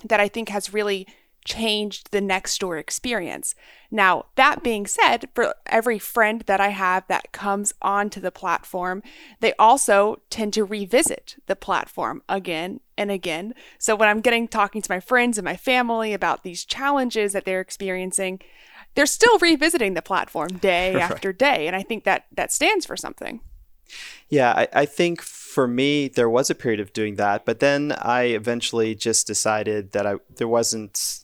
that 0.04 0.20
I 0.20 0.28
think 0.28 0.50
has 0.50 0.74
really 0.74 1.06
changed 1.44 2.10
the 2.10 2.20
next 2.20 2.58
door 2.58 2.78
experience. 2.78 3.54
Now, 3.90 4.26
that 4.36 4.62
being 4.62 4.86
said, 4.86 5.28
for 5.34 5.54
every 5.66 5.98
friend 5.98 6.42
that 6.46 6.60
I 6.60 6.68
have 6.68 7.06
that 7.08 7.32
comes 7.32 7.74
onto 7.82 8.20
the 8.20 8.30
platform, 8.30 9.02
they 9.40 9.52
also 9.58 10.22
tend 10.30 10.54
to 10.54 10.64
revisit 10.64 11.36
the 11.46 11.56
platform 11.56 12.22
again 12.28 12.80
and 12.96 13.10
again. 13.10 13.54
So 13.78 13.96
when 13.96 14.08
I'm 14.08 14.20
getting 14.20 14.48
talking 14.48 14.82
to 14.82 14.90
my 14.90 15.00
friends 15.00 15.38
and 15.38 15.44
my 15.44 15.56
family 15.56 16.12
about 16.12 16.42
these 16.42 16.64
challenges 16.64 17.32
that 17.32 17.44
they're 17.44 17.60
experiencing, 17.60 18.40
they're 18.94 19.06
still 19.06 19.38
revisiting 19.38 19.94
the 19.94 20.02
platform 20.02 20.58
day 20.58 20.94
right. 20.94 21.02
after 21.02 21.32
day. 21.32 21.66
And 21.66 21.76
I 21.76 21.82
think 21.82 22.04
that 22.04 22.26
that 22.32 22.52
stands 22.52 22.86
for 22.86 22.96
something. 22.96 23.40
Yeah, 24.28 24.52
I, 24.52 24.68
I 24.72 24.86
think 24.86 25.20
for 25.20 25.68
me 25.68 26.08
there 26.08 26.30
was 26.30 26.50
a 26.50 26.54
period 26.54 26.80
of 26.80 26.92
doing 26.92 27.16
that, 27.16 27.44
but 27.44 27.60
then 27.60 27.92
I 27.92 28.24
eventually 28.24 28.94
just 28.94 29.26
decided 29.26 29.92
that 29.92 30.06
I 30.06 30.14
there 30.36 30.48
wasn't 30.48 31.23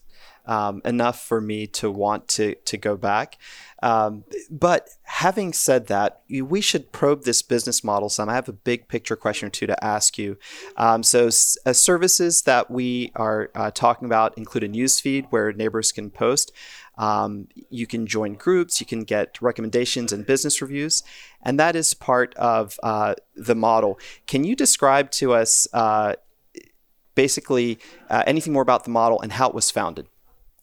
um, 0.51 0.81
enough 0.83 1.23
for 1.23 1.39
me 1.39 1.65
to 1.65 1.89
want 1.89 2.27
to 2.27 2.55
to 2.55 2.77
go 2.77 2.97
back. 2.97 3.37
Um, 3.81 4.25
but 4.51 4.89
having 5.03 5.53
said 5.53 5.87
that, 5.87 6.21
we 6.29 6.61
should 6.61 6.91
probe 6.91 7.23
this 7.23 7.41
business 7.41 7.83
model 7.83 8.09
some. 8.09 8.29
I 8.29 8.35
have 8.35 8.49
a 8.49 8.53
big 8.53 8.89
picture 8.89 9.15
question 9.15 9.47
or 9.47 9.49
two 9.49 9.65
to 9.65 9.83
ask 9.83 10.17
you. 10.17 10.37
Um, 10.75 11.03
so, 11.03 11.27
uh, 11.65 11.73
services 11.73 12.41
that 12.43 12.69
we 12.69 13.11
are 13.15 13.49
uh, 13.55 13.71
talking 13.71 14.05
about 14.05 14.37
include 14.37 14.65
a 14.65 14.69
newsfeed 14.69 15.27
where 15.29 15.53
neighbors 15.53 15.91
can 15.93 16.11
post. 16.11 16.51
Um, 16.97 17.47
you 17.69 17.87
can 17.87 18.05
join 18.05 18.33
groups, 18.33 18.81
you 18.81 18.85
can 18.85 19.05
get 19.05 19.41
recommendations 19.41 20.11
and 20.11 20.25
business 20.25 20.61
reviews, 20.61 21.01
and 21.41 21.57
that 21.57 21.75
is 21.77 21.93
part 21.93 22.35
of 22.35 22.77
uh, 22.83 23.15
the 23.35 23.55
model. 23.55 23.97
Can 24.27 24.43
you 24.43 24.55
describe 24.55 25.09
to 25.11 25.33
us 25.33 25.65
uh, 25.73 26.15
basically 27.15 27.79
uh, 28.09 28.23
anything 28.27 28.51
more 28.51 28.61
about 28.61 28.83
the 28.83 28.91
model 28.91 29.19
and 29.21 29.31
how 29.31 29.47
it 29.47 29.55
was 29.55 29.71
founded? 29.71 30.10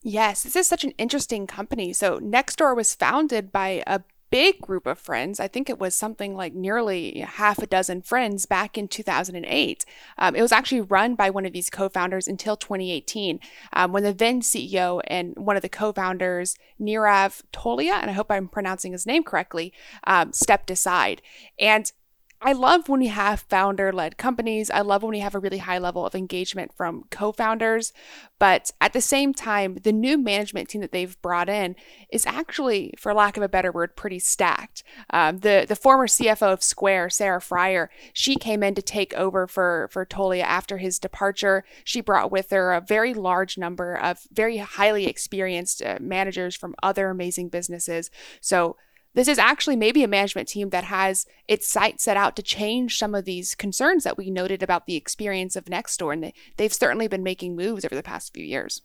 Yes, 0.09 0.43
this 0.43 0.57
is 0.57 0.67
such 0.67 0.85
an 0.85 0.93
interesting 0.93 1.47
company. 1.47 1.93
So, 1.93 2.19
Nextdoor 2.19 2.75
was 2.75 2.95
founded 2.95 3.53
by 3.53 3.83
a 3.87 4.00
big 4.31 4.59
group 4.59 4.87
of 4.87 4.99
friends. 4.99 5.38
I 5.38 5.49
think 5.49 5.69
it 5.69 5.79
was 5.79 5.95
something 5.95 6.35
like 6.35 6.55
nearly 6.55 7.21
half 7.21 7.59
a 7.59 7.67
dozen 7.67 8.00
friends 8.00 8.47
back 8.47 8.79
in 8.79 8.88
2008. 8.88 9.85
Um, 10.17 10.35
it 10.35 10.41
was 10.41 10.50
actually 10.50 10.81
run 10.81 11.15
by 11.15 11.29
one 11.29 11.45
of 11.45 11.53
these 11.53 11.69
co 11.69 11.91
founders 11.91 12.27
until 12.27 12.57
2018, 12.57 13.38
um, 13.75 13.93
when 13.93 14.03
the 14.03 14.15
then 14.15 14.41
CEO 14.41 15.03
and 15.09 15.35
one 15.37 15.57
of 15.57 15.62
the 15.62 15.69
co 15.69 15.93
founders, 15.93 16.57
Nirav 16.81 17.43
Tolia, 17.53 18.00
and 18.00 18.09
I 18.09 18.15
hope 18.15 18.31
I'm 18.31 18.49
pronouncing 18.49 18.93
his 18.93 19.05
name 19.05 19.25
correctly, 19.25 19.75
um, 20.05 20.33
stepped 20.33 20.71
aside. 20.71 21.21
And 21.59 21.93
I 22.40 22.52
love 22.52 22.88
when 22.88 23.00
we 23.00 23.09
have 23.09 23.40
founder 23.40 23.92
led 23.92 24.16
companies. 24.16 24.71
I 24.71 24.80
love 24.80 25.02
when 25.02 25.11
we 25.11 25.18
have 25.18 25.35
a 25.35 25.40
really 25.40 25.59
high 25.59 25.78
level 25.78 26.07
of 26.07 26.14
engagement 26.14 26.73
from 26.73 27.04
co 27.11 27.33
founders. 27.33 27.92
But 28.38 28.71
at 28.80 28.92
the 28.92 29.00
same 29.00 29.35
time, 29.35 29.78
the 29.83 29.92
new 29.92 30.16
management 30.16 30.68
team 30.68 30.80
that 30.83 30.92
they've 30.92 31.21
brought 31.21 31.49
in 31.49 31.75
is 32.12 32.25
actually, 32.26 32.95
for 32.97 33.12
lack 33.12 33.37
of 33.37 33.42
a 33.42 33.49
better 33.49 33.73
word, 33.73 33.97
pretty 33.97 34.21
stacked. 34.21 34.85
Um, 35.11 35.38
the, 35.38 35.64
the 35.68 35.75
former 35.75 36.07
CFO 36.07 36.52
of 36.52 36.62
Square, 36.62 37.11
Sarah 37.11 37.40
Friar, 37.40 37.90
she 38.12 38.37
came 38.37 38.62
in 38.62 38.76
to 38.76 38.83
take 38.83 39.12
over 39.14 39.49
for, 39.49 39.88
for 39.90 40.07
Tolia 40.07 40.42
after 40.42 40.78
his 40.78 41.00
departure. 41.00 41.64
She 41.83 42.00
brought 42.00 42.30
with 42.30 42.50
her 42.50 42.73
a 42.73 42.80
very 42.80 43.14
large 43.14 43.59
number 43.59 43.97
of 43.97 44.21
very 44.30 44.59
highly 44.59 45.07
experienced 45.07 45.83
uh, 45.83 45.99
managers 46.00 46.54
from 46.54 46.76
other 46.85 47.11
amazing 47.11 47.49
businesses. 47.49 48.11
So 48.40 48.76
this 49.15 49.29
is 49.29 49.38
actually 49.38 49.77
maybe 49.77 50.03
a 50.03 50.09
management 50.09 50.49
team 50.49 50.71
that 50.71 50.85
has 50.85 51.27
its 51.47 51.69
sights 51.69 52.05
set 52.05 52.17
out 52.17 52.37
to 52.37 52.43
change 52.43 52.99
some 52.99 53.15
of 53.15 53.25
these 53.25 53.55
concerns 53.55 54.05
that 54.05 54.19
we 54.19 54.31
noted 54.31 54.62
about 54.62 54.87
the 54.87 54.97
experience 54.97 55.57
of 55.57 55.65
Nextdoor. 55.65 56.12
And 56.12 56.25
they, 56.25 56.35
they've 56.57 56.73
certainly 56.73 57.09
been 57.09 57.23
making 57.23 57.57
moves 57.57 57.85
over 57.85 57.95
the 57.95 58.03
past 58.03 58.35
few 58.35 58.45
years. 58.45 58.83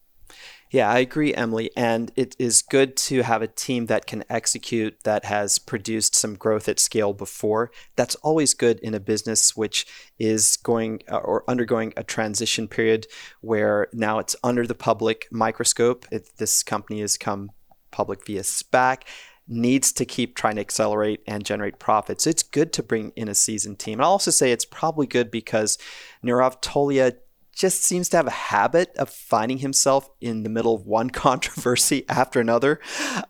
Yeah, 0.72 0.90
I 0.90 1.00
agree, 1.00 1.36
Emily. 1.36 1.70
And 1.78 2.12
it 2.16 2.36
is 2.40 2.64
good 2.64 2.98
to 2.98 3.22
have 3.22 3.44
a 3.44 3.48
team 3.48 3.86
that 3.88 4.08
can 4.08 4.24
execute, 4.30 5.04
that 5.04 5.26
has 5.26 5.60
produced 5.60 6.16
some 6.16 6.34
growth 6.36 6.68
at 6.68 6.80
scale 6.80 7.14
before. 7.14 7.72
That's 7.96 8.16
always 8.16 8.56
good 8.56 8.80
in 8.80 8.96
a 8.96 9.00
business 9.00 9.56
which 9.56 9.86
is 10.18 10.58
going 10.58 11.04
uh, 11.12 11.18
or 11.18 11.44
undergoing 11.48 11.94
a 11.96 12.04
transition 12.04 12.68
period 12.68 13.06
where 13.42 13.88
now 13.94 14.18
it's 14.18 14.36
under 14.44 14.66
the 14.66 14.74
public 14.74 15.28
microscope. 15.32 16.08
It, 16.12 16.38
this 16.38 16.64
company 16.64 17.02
has 17.02 17.18
come 17.18 17.52
public 17.92 18.26
via 18.26 18.42
SPAC 18.42 19.04
needs 19.48 19.92
to 19.92 20.06
keep 20.06 20.36
trying 20.36 20.56
to 20.56 20.62
accelerate 20.62 21.22
and 21.28 21.46
generate 21.46 21.80
profits. 21.80 22.26
It's 22.26 22.44
good 22.44 22.72
to 22.74 22.84
bring 22.84 23.12
in 23.16 23.28
a 23.28 23.36
seasoned 23.36 23.80
team. 23.80 24.00
And 24.00 24.06
I'll 24.06 24.12
also 24.12 24.32
say 24.32 24.52
it's 24.52 24.66
probably 24.66 25.08
good 25.08 25.32
because 25.32 25.78
Nirav 26.24 26.62
Tolia 26.62 27.18
just 27.56 27.84
seems 27.84 28.10
to 28.10 28.18
have 28.18 28.28
a 28.28 28.32
habit 28.32 28.96
of 28.98 29.10
finding 29.10 29.60
himself 29.60 30.10
in 30.20 30.44
the 30.44 30.50
middle 30.50 30.74
of 30.74 30.86
one 30.86 31.10
controversy 31.12 32.06
after 32.10 32.40
another. 32.40 32.80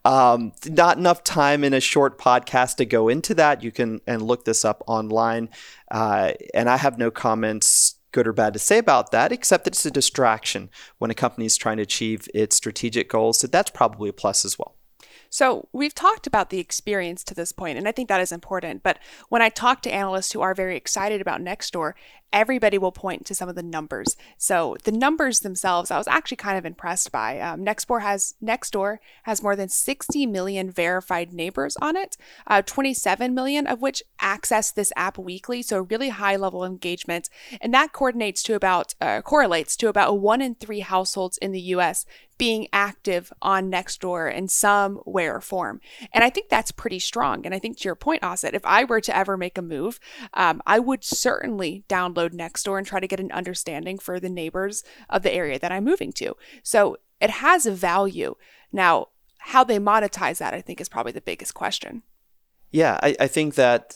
Um, 0.06 0.54
not 0.68 0.98
enough 0.98 1.24
time 1.24 1.64
in 1.64 1.74
a 1.74 1.80
short 1.80 2.18
podcast 2.18 2.78
to 2.78 2.86
go 2.86 3.10
into 3.10 3.34
that. 3.36 3.64
You 3.64 3.72
can 3.72 4.02
and 4.08 4.22
look 4.22 4.46
this 4.46 4.64
up 4.64 4.84
online. 4.88 5.50
Uh, 5.92 6.32
and 6.54 6.70
I 6.70 6.78
have 6.78 6.98
no 6.98 7.12
comments 7.12 7.96
good 8.12 8.28
or 8.28 8.34
bad 8.34 8.54
to 8.54 8.60
say 8.60 8.78
about 8.78 9.12
that, 9.12 9.32
except 9.32 9.66
that 9.66 9.74
it's 9.74 9.86
a 9.86 9.92
distraction 9.92 10.70
when 11.00 11.12
a 11.12 11.16
company 11.16 11.46
is 11.46 11.58
trying 11.58 11.78
to 11.78 11.84
achieve 11.84 12.30
its 12.34 12.56
strategic 12.56 13.10
goals. 13.10 13.40
So 13.40 13.48
that's 13.48 13.72
probably 13.72 14.10
a 14.10 14.14
plus 14.14 14.46
as 14.46 14.58
well. 14.58 14.76
So, 15.34 15.68
we've 15.74 15.96
talked 15.96 16.28
about 16.28 16.52
the 16.52 16.60
experience 16.60 17.24
to 17.24 17.34
this 17.34 17.52
point, 17.52 17.80
and 17.80 17.88
I 17.88 17.92
think 17.92 18.08
that 18.08 18.22
is 18.22 18.32
important. 18.32 18.84
But 18.84 19.00
when 19.30 19.42
I 19.42 19.50
talk 19.50 19.82
to 19.82 19.92
analysts 19.92 20.32
who 20.32 20.42
are 20.42 20.54
very 20.54 20.78
excited 20.78 21.22
about 21.22 21.42
Nextdoor, 21.42 21.94
everybody 22.32 22.78
will 22.78 22.92
point 22.92 23.26
to 23.26 23.34
some 23.34 23.50
of 23.50 23.56
the 23.56 23.64
numbers. 23.64 24.16
So, 24.38 24.78
the 24.84 24.92
numbers 24.92 25.40
themselves, 25.40 25.90
I 25.90 25.98
was 25.98 26.08
actually 26.08 26.38
kind 26.38 26.60
of 26.60 26.68
impressed 26.68 27.12
by. 27.12 27.40
Um, 27.40 27.66
Nextdoor 27.66 28.04
has 28.04 28.36
Nextdoor 28.44 29.00
has 29.24 29.42
more 29.42 29.56
than 29.56 29.70
60 29.70 30.28
million 30.28 30.70
verified 30.70 31.34
neighbors 31.34 31.78
on 31.82 31.96
it, 31.96 32.16
uh, 32.46 32.62
27 32.62 33.34
million 33.34 33.66
of 33.66 33.82
which 33.82 34.04
access 34.20 34.70
this 34.70 34.94
app 34.96 35.18
weekly. 35.18 35.64
So, 35.64 35.80
really 35.80 36.10
high 36.10 36.36
level 36.36 36.64
engagement, 36.64 37.32
and 37.60 37.74
that 37.74 37.92
coordinates 37.92 38.44
to 38.44 38.54
about 38.54 38.94
uh, 39.02 39.24
correlates 39.24 39.76
to 39.78 39.88
about 39.88 40.20
one 40.20 40.44
in 40.44 40.54
three 40.54 40.82
households 40.82 41.40
in 41.40 41.54
the 41.54 41.62
U.S 41.62 42.06
being 42.44 42.68
active 42.74 43.32
on 43.42 43.72
Nextdoor 43.72 44.30
in 44.36 44.50
some 44.50 45.00
way 45.06 45.30
or 45.30 45.40
form. 45.40 45.80
And 46.12 46.26
I 46.26 46.30
think 46.30 46.50
that's 46.50 46.74
pretty 46.74 47.00
strong. 47.00 47.46
And 47.46 47.56
I 47.56 47.60
think 47.60 47.78
to 47.78 47.86
your 47.86 47.96
point, 47.96 48.22
Asit, 48.22 48.54
if 48.54 48.66
I 48.66 48.84
were 48.84 49.00
to 49.00 49.16
ever 49.16 49.38
make 49.38 49.58
a 49.58 49.62
move, 49.62 49.98
um, 50.34 50.62
I 50.66 50.80
would 50.80 51.06
certainly 51.06 51.86
download 51.88 52.34
Nextdoor 52.34 52.78
and 52.78 52.86
try 52.86 53.00
to 53.00 53.08
get 53.08 53.22
an 53.22 53.32
understanding 53.32 53.98
for 53.98 54.20
the 54.20 54.28
neighbors 54.28 54.84
of 55.10 55.24
the 55.24 55.34
area 55.34 55.58
that 55.58 55.72
I'm 55.72 55.86
moving 55.86 56.12
to. 56.14 56.36
So 56.64 56.98
it 57.22 57.30
has 57.30 57.66
a 57.66 57.72
value. 57.72 58.36
Now, 58.74 59.08
how 59.38 59.64
they 59.64 59.80
monetize 59.80 60.40
that, 60.40 60.54
I 60.54 60.60
think, 60.60 60.82
is 60.82 60.90
probably 60.90 61.14
the 61.14 61.22
biggest 61.22 61.54
question. 61.54 62.04
Yeah, 62.72 63.00
I, 63.02 63.16
I 63.22 63.28
think 63.28 63.56
that 63.56 63.96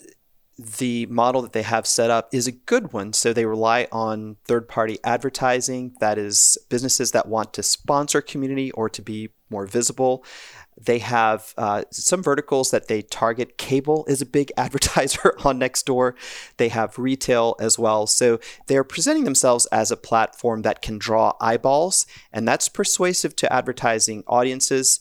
the 0.57 1.05
model 1.05 1.43
that 1.43 1.53
they 1.53 1.61
have 1.61 1.85
set 1.85 2.09
up 2.09 2.29
is 2.33 2.47
a 2.47 2.51
good 2.51 2.91
one. 2.91 3.13
So 3.13 3.31
they 3.31 3.45
rely 3.45 3.87
on 3.91 4.37
third 4.45 4.67
party 4.67 4.97
advertising, 5.03 5.95
that 5.99 6.17
is, 6.17 6.57
businesses 6.69 7.11
that 7.11 7.27
want 7.27 7.53
to 7.53 7.63
sponsor 7.63 8.21
community 8.21 8.71
or 8.71 8.89
to 8.89 9.01
be 9.01 9.29
more 9.49 9.67
visible. 9.67 10.23
They 10.79 10.99
have 10.99 11.53
uh, 11.57 11.83
some 11.91 12.21
verticals 12.21 12.71
that 12.71 12.87
they 12.87 13.01
target. 13.01 13.57
Cable 13.57 14.05
is 14.07 14.21
a 14.21 14.25
big 14.25 14.51
advertiser 14.57 15.35
on 15.43 15.59
Nextdoor. 15.59 16.13
They 16.57 16.69
have 16.69 16.97
retail 16.97 17.55
as 17.59 17.77
well. 17.77 18.07
So 18.07 18.39
they're 18.67 18.83
presenting 18.83 19.23
themselves 19.23 19.65
as 19.67 19.91
a 19.91 19.97
platform 19.97 20.63
that 20.63 20.81
can 20.81 20.97
draw 20.97 21.33
eyeballs, 21.39 22.05
and 22.31 22.47
that's 22.47 22.69
persuasive 22.69 23.35
to 23.37 23.51
advertising 23.53 24.23
audiences. 24.27 24.99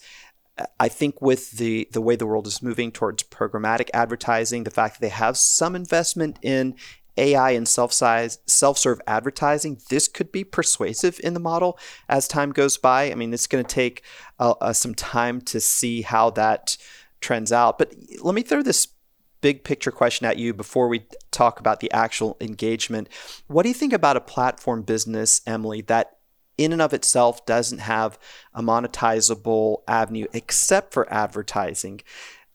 I 0.80 0.88
think 0.88 1.20
with 1.20 1.52
the 1.52 1.88
the 1.92 2.00
way 2.00 2.16
the 2.16 2.26
world 2.26 2.46
is 2.46 2.62
moving 2.62 2.90
towards 2.90 3.22
programmatic 3.24 3.90
advertising, 3.92 4.64
the 4.64 4.70
fact 4.70 4.94
that 4.94 5.00
they 5.00 5.10
have 5.10 5.36
some 5.36 5.76
investment 5.76 6.38
in 6.42 6.74
AI 7.18 7.50
and 7.50 7.66
self-size 7.66 8.38
self-serve 8.46 9.00
advertising, 9.06 9.80
this 9.90 10.08
could 10.08 10.32
be 10.32 10.44
persuasive 10.44 11.20
in 11.22 11.34
the 11.34 11.40
model 11.40 11.78
as 12.08 12.28
time 12.28 12.52
goes 12.52 12.78
by. 12.78 13.10
I 13.10 13.14
mean, 13.14 13.32
it's 13.32 13.46
going 13.46 13.64
to 13.64 13.74
take 13.74 14.02
uh, 14.38 14.54
uh, 14.60 14.72
some 14.72 14.94
time 14.94 15.40
to 15.42 15.60
see 15.60 16.02
how 16.02 16.30
that 16.30 16.76
trends 17.20 17.52
out. 17.52 17.78
But 17.78 17.94
let 18.22 18.34
me 18.34 18.42
throw 18.42 18.62
this 18.62 18.88
big 19.40 19.64
picture 19.64 19.90
question 19.90 20.26
at 20.26 20.38
you 20.38 20.52
before 20.52 20.88
we 20.88 21.06
talk 21.30 21.60
about 21.60 21.80
the 21.80 21.90
actual 21.92 22.36
engagement. 22.40 23.08
What 23.46 23.62
do 23.62 23.68
you 23.68 23.74
think 23.74 23.92
about 23.92 24.16
a 24.16 24.20
platform 24.20 24.82
business, 24.82 25.40
Emily, 25.46 25.82
that 25.82 26.15
in 26.58 26.72
and 26.72 26.82
of 26.82 26.92
itself 26.92 27.44
doesn't 27.46 27.78
have 27.78 28.18
a 28.54 28.62
monetizable 28.62 29.82
avenue 29.86 30.26
except 30.32 30.92
for 30.92 31.12
advertising. 31.12 32.00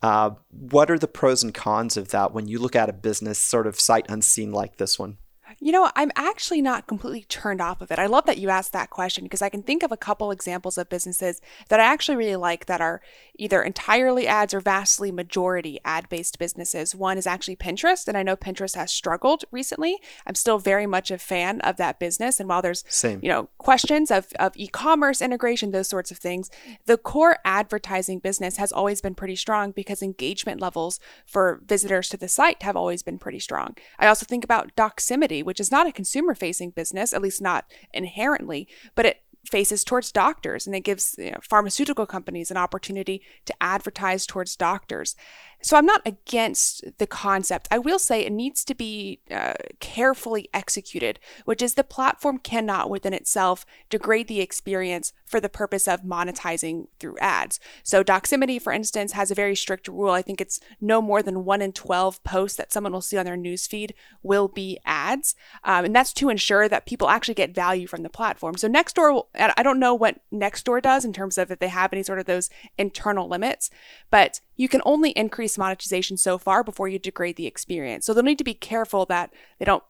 Uh, 0.01 0.31
what 0.49 0.89
are 0.89 0.97
the 0.97 1.07
pros 1.07 1.43
and 1.43 1.53
cons 1.53 1.95
of 1.95 2.09
that 2.09 2.33
when 2.33 2.47
you 2.47 2.59
look 2.59 2.75
at 2.75 2.89
a 2.89 2.93
business 2.93 3.37
sort 3.37 3.67
of 3.67 3.79
sight 3.79 4.05
unseen 4.09 4.51
like 4.51 4.77
this 4.77 4.97
one? 4.97 5.17
You 5.59 5.71
know, 5.71 5.91
I'm 5.95 6.11
actually 6.15 6.61
not 6.61 6.87
completely 6.87 7.23
turned 7.23 7.61
off 7.61 7.81
of 7.81 7.91
it. 7.91 7.99
I 7.99 8.05
love 8.05 8.25
that 8.25 8.37
you 8.37 8.49
asked 8.49 8.73
that 8.73 8.89
question 8.89 9.23
because 9.23 9.41
I 9.41 9.49
can 9.49 9.63
think 9.63 9.83
of 9.83 9.91
a 9.91 9.97
couple 9.97 10.31
examples 10.31 10.77
of 10.77 10.89
businesses 10.89 11.41
that 11.69 11.79
I 11.79 11.83
actually 11.83 12.17
really 12.17 12.35
like 12.35 12.65
that 12.65 12.81
are 12.81 13.01
either 13.35 13.61
entirely 13.61 14.27
ads 14.27 14.53
or 14.53 14.59
vastly 14.59 15.11
majority 15.11 15.79
ad 15.83 16.09
based 16.09 16.39
businesses. 16.39 16.95
One 16.95 17.17
is 17.17 17.27
actually 17.27 17.55
Pinterest, 17.55 18.07
and 18.07 18.17
I 18.17 18.23
know 18.23 18.35
Pinterest 18.35 18.75
has 18.75 18.91
struggled 18.91 19.43
recently. 19.51 19.97
I'm 20.25 20.35
still 20.35 20.59
very 20.59 20.85
much 20.85 21.11
a 21.11 21.17
fan 21.17 21.61
of 21.61 21.77
that 21.77 21.99
business. 21.99 22.39
And 22.39 22.47
while 22.47 22.61
there's, 22.61 22.83
Same. 22.87 23.19
you 23.21 23.29
know, 23.29 23.49
questions 23.57 24.11
of, 24.11 24.27
of 24.39 24.53
e 24.55 24.67
commerce 24.67 25.21
integration, 25.21 25.71
those 25.71 25.87
sorts 25.87 26.11
of 26.11 26.17
things, 26.17 26.49
the 26.85 26.97
core 26.97 27.37
advertising 27.45 28.19
business 28.19 28.57
has 28.57 28.71
always 28.71 29.01
been 29.01 29.15
pretty 29.15 29.35
strong 29.35 29.71
because 29.71 30.01
engagement 30.01 30.61
levels 30.61 30.99
for 31.25 31.61
visitors 31.65 32.09
to 32.09 32.17
the 32.17 32.27
site 32.27 32.63
have 32.63 32.75
always 32.75 33.03
been 33.03 33.19
pretty 33.19 33.39
strong. 33.39 33.75
I 33.99 34.07
also 34.07 34.25
think 34.25 34.43
about 34.43 34.75
Doximity 34.75 35.40
which 35.43 35.59
is 35.59 35.71
not 35.71 35.87
a 35.87 35.91
consumer 35.91 36.35
facing 36.35 36.71
business, 36.71 37.13
at 37.13 37.21
least 37.21 37.41
not 37.41 37.65
inherently, 37.93 38.67
but 38.95 39.05
it 39.05 39.21
faces 39.45 39.83
towards 39.83 40.11
doctors 40.11 40.67
and 40.67 40.75
it 40.75 40.81
gives 40.81 41.15
you 41.17 41.31
know, 41.31 41.39
pharmaceutical 41.41 42.05
companies 42.05 42.51
an 42.51 42.57
opportunity 42.57 43.21
to 43.45 43.53
advertise 43.61 44.25
towards 44.25 44.55
doctors. 44.55 45.15
So 45.61 45.77
I'm 45.77 45.85
not 45.85 46.01
against 46.05 46.83
the 46.97 47.07
concept. 47.07 47.67
I 47.71 47.77
will 47.77 47.99
say 47.99 48.21
it 48.21 48.31
needs 48.31 48.63
to 48.65 48.75
be 48.75 49.19
uh, 49.29 49.53
carefully 49.79 50.49
executed, 50.53 51.19
which 51.45 51.61
is 51.61 51.75
the 51.75 51.83
platform 51.83 52.37
cannot 52.39 52.89
within 52.89 53.13
itself 53.13 53.65
degrade 53.89 54.27
the 54.27 54.41
experience 54.41 55.13
for 55.25 55.39
the 55.39 55.49
purpose 55.49 55.87
of 55.87 56.01
monetizing 56.01 56.87
through 56.99 57.17
ads. 57.19 57.59
So 57.83 58.03
Doximity, 58.03 58.61
for 58.61 58.73
instance, 58.73 59.11
has 59.13 59.31
a 59.31 59.35
very 59.35 59.55
strict 59.55 59.87
rule. 59.87 60.11
I 60.11 60.21
think 60.21 60.41
it's 60.41 60.59
no 60.79 61.01
more 61.01 61.21
than 61.21 61.45
one 61.45 61.61
in 61.61 61.73
12 61.73 62.23
posts 62.23 62.57
that 62.57 62.71
someone 62.71 62.93
will 62.93 63.01
see 63.01 63.17
on 63.17 63.25
their 63.25 63.37
newsfeed 63.37 63.91
will 64.23 64.47
be 64.47 64.79
ads. 64.85 65.35
Um, 65.63 65.85
and 65.85 65.95
that's 65.95 66.13
to 66.13 66.29
ensure 66.29 66.67
that 66.67 66.85
people 66.85 67.09
actually 67.09 67.35
get 67.35 67.55
value 67.55 67.87
from 67.87 68.03
the 68.03 68.09
platform. 68.09 68.57
So 68.57 68.67
Nextdoor, 68.67 69.23
I 69.35 69.63
don't 69.63 69.79
know 69.79 69.93
what 69.93 70.19
Nextdoor 70.33 70.81
does 70.81 71.05
in 71.05 71.13
terms 71.13 71.37
of 71.37 71.51
if 71.51 71.59
they 71.59 71.67
have 71.67 71.93
any 71.93 72.03
sort 72.03 72.19
of 72.19 72.25
those 72.25 72.49
internal 72.77 73.27
limits, 73.27 73.69
but 74.09 74.41
you 74.55 74.67
can 74.67 74.81
only 74.85 75.11
increase 75.11 75.57
monetization 75.57 76.17
so 76.17 76.37
far 76.37 76.63
before 76.63 76.87
you 76.87 76.99
degrade 76.99 77.35
the 77.35 77.47
experience. 77.47 78.05
So 78.05 78.13
they'll 78.13 78.23
need 78.23 78.37
to 78.37 78.43
be 78.43 78.53
careful 78.53 79.05
that 79.07 79.31
they 79.59 79.65
don't 79.65 79.83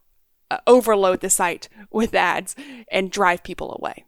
uh, 0.50 0.58
overload 0.68 1.22
the 1.22 1.30
site 1.30 1.70
with 1.92 2.14
ads 2.14 2.56
and 2.92 3.12
drive 3.12 3.44
people 3.44 3.78
away. 3.80 4.06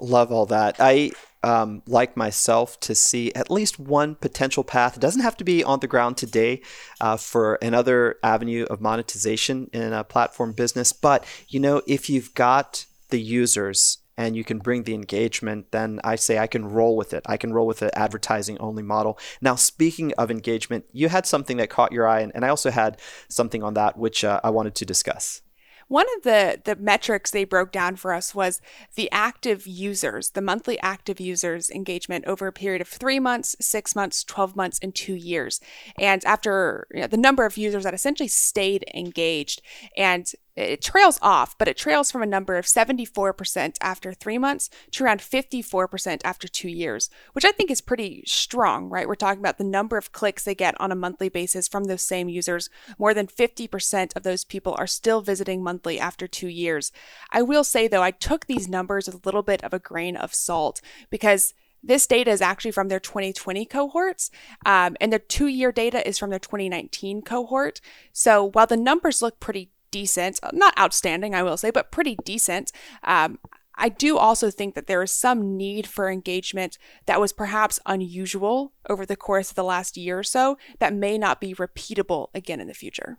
Love 0.00 0.30
all 0.30 0.46
that. 0.46 0.76
I 0.78 1.10
um, 1.42 1.82
like 1.86 2.16
myself 2.16 2.78
to 2.80 2.94
see 2.94 3.32
at 3.34 3.50
least 3.50 3.78
one 3.78 4.14
potential 4.14 4.64
path. 4.64 4.96
It 4.96 5.00
doesn't 5.00 5.22
have 5.22 5.36
to 5.38 5.44
be 5.44 5.64
on 5.64 5.80
the 5.80 5.86
ground 5.86 6.16
today 6.16 6.62
uh, 7.00 7.16
for 7.16 7.56
another 7.56 8.16
avenue 8.22 8.64
of 8.64 8.80
monetization 8.80 9.68
in 9.72 9.92
a 9.92 10.04
platform 10.04 10.52
business. 10.52 10.92
But, 10.92 11.24
you 11.48 11.60
know, 11.60 11.82
if 11.86 12.08
you've 12.08 12.34
got 12.34 12.86
the 13.10 13.20
users 13.20 13.98
and 14.18 14.36
you 14.36 14.42
can 14.42 14.58
bring 14.58 14.82
the 14.82 14.94
engagement, 14.94 15.70
then 15.70 16.00
I 16.02 16.16
say 16.16 16.38
I 16.38 16.48
can 16.48 16.66
roll 16.66 16.96
with 16.96 17.14
it. 17.14 17.22
I 17.26 17.36
can 17.36 17.52
roll 17.52 17.68
with 17.68 17.78
the 17.78 17.96
advertising 17.96 18.58
only 18.58 18.82
model. 18.82 19.16
Now, 19.40 19.54
speaking 19.54 20.12
of 20.18 20.28
engagement, 20.28 20.86
you 20.92 21.08
had 21.08 21.24
something 21.24 21.56
that 21.58 21.70
caught 21.70 21.92
your 21.92 22.06
eye, 22.06 22.20
and, 22.20 22.32
and 22.34 22.44
I 22.44 22.48
also 22.48 22.72
had 22.72 23.00
something 23.28 23.62
on 23.62 23.74
that 23.74 23.96
which 23.96 24.24
uh, 24.24 24.40
I 24.42 24.50
wanted 24.50 24.74
to 24.74 24.84
discuss. 24.84 25.40
One 25.86 26.06
of 26.16 26.24
the, 26.24 26.60
the 26.62 26.76
metrics 26.76 27.30
they 27.30 27.44
broke 27.44 27.72
down 27.72 27.96
for 27.96 28.12
us 28.12 28.34
was 28.34 28.60
the 28.94 29.10
active 29.10 29.66
users, 29.66 30.30
the 30.30 30.42
monthly 30.42 30.78
active 30.80 31.18
users 31.18 31.70
engagement 31.70 32.26
over 32.26 32.46
a 32.46 32.52
period 32.52 32.82
of 32.82 32.88
three 32.88 33.18
months, 33.18 33.56
six 33.58 33.96
months, 33.96 34.22
12 34.24 34.54
months, 34.54 34.78
and 34.82 34.94
two 34.94 35.14
years. 35.14 35.60
And 35.98 36.22
after 36.26 36.86
you 36.92 37.00
know, 37.00 37.06
the 37.06 37.16
number 37.16 37.46
of 37.46 37.56
users 37.56 37.84
that 37.84 37.94
essentially 37.94 38.28
stayed 38.28 38.84
engaged. 38.94 39.62
And 39.96 40.30
it 40.58 40.82
trails 40.82 41.18
off, 41.22 41.56
but 41.56 41.68
it 41.68 41.76
trails 41.76 42.10
from 42.10 42.22
a 42.22 42.26
number 42.26 42.56
of 42.56 42.66
74% 42.66 43.76
after 43.80 44.12
three 44.12 44.38
months 44.38 44.68
to 44.92 45.04
around 45.04 45.20
54% 45.20 46.20
after 46.24 46.48
two 46.48 46.68
years, 46.68 47.10
which 47.32 47.44
I 47.44 47.52
think 47.52 47.70
is 47.70 47.80
pretty 47.80 48.24
strong, 48.26 48.88
right? 48.88 49.06
We're 49.06 49.14
talking 49.14 49.40
about 49.40 49.58
the 49.58 49.64
number 49.64 49.96
of 49.96 50.12
clicks 50.12 50.44
they 50.44 50.54
get 50.54 50.78
on 50.80 50.90
a 50.90 50.96
monthly 50.96 51.28
basis 51.28 51.68
from 51.68 51.84
those 51.84 52.02
same 52.02 52.28
users. 52.28 52.70
More 52.98 53.14
than 53.14 53.28
50% 53.28 54.16
of 54.16 54.22
those 54.24 54.44
people 54.44 54.74
are 54.78 54.86
still 54.86 55.20
visiting 55.20 55.62
monthly 55.62 56.00
after 56.00 56.26
two 56.26 56.48
years. 56.48 56.90
I 57.30 57.42
will 57.42 57.64
say, 57.64 57.86
though, 57.86 58.02
I 58.02 58.10
took 58.10 58.46
these 58.46 58.68
numbers 58.68 59.06
with 59.06 59.14
a 59.14 59.26
little 59.26 59.42
bit 59.42 59.62
of 59.62 59.72
a 59.72 59.78
grain 59.78 60.16
of 60.16 60.34
salt 60.34 60.80
because 61.10 61.54
this 61.82 62.06
data 62.06 62.30
is 62.30 62.40
actually 62.40 62.72
from 62.72 62.88
their 62.88 63.00
2020 63.00 63.64
cohorts, 63.66 64.30
um, 64.66 64.96
and 65.00 65.12
their 65.12 65.18
two 65.20 65.46
year 65.46 65.70
data 65.70 66.06
is 66.06 66.18
from 66.18 66.30
their 66.30 66.38
2019 66.38 67.22
cohort. 67.22 67.80
So 68.12 68.50
while 68.50 68.66
the 68.66 68.76
numbers 68.76 69.22
look 69.22 69.38
pretty 69.38 69.70
decent, 69.90 70.40
not 70.52 70.78
outstanding, 70.78 71.34
I 71.34 71.42
will 71.42 71.56
say, 71.56 71.70
but 71.70 71.90
pretty 71.90 72.16
decent. 72.24 72.72
Um, 73.04 73.38
I 73.78 73.88
do 73.88 74.18
also 74.18 74.50
think 74.50 74.74
that 74.74 74.88
there 74.88 75.02
is 75.02 75.12
some 75.12 75.56
need 75.56 75.86
for 75.86 76.10
engagement 76.10 76.78
that 77.06 77.20
was 77.20 77.32
perhaps 77.32 77.78
unusual 77.86 78.72
over 78.88 79.06
the 79.06 79.16
course 79.16 79.50
of 79.50 79.56
the 79.56 79.64
last 79.64 79.96
year 79.96 80.18
or 80.18 80.24
so 80.24 80.58
that 80.80 80.92
may 80.92 81.16
not 81.16 81.40
be 81.40 81.54
repeatable 81.54 82.28
again 82.34 82.60
in 82.60 82.66
the 82.66 82.74
future. 82.74 83.18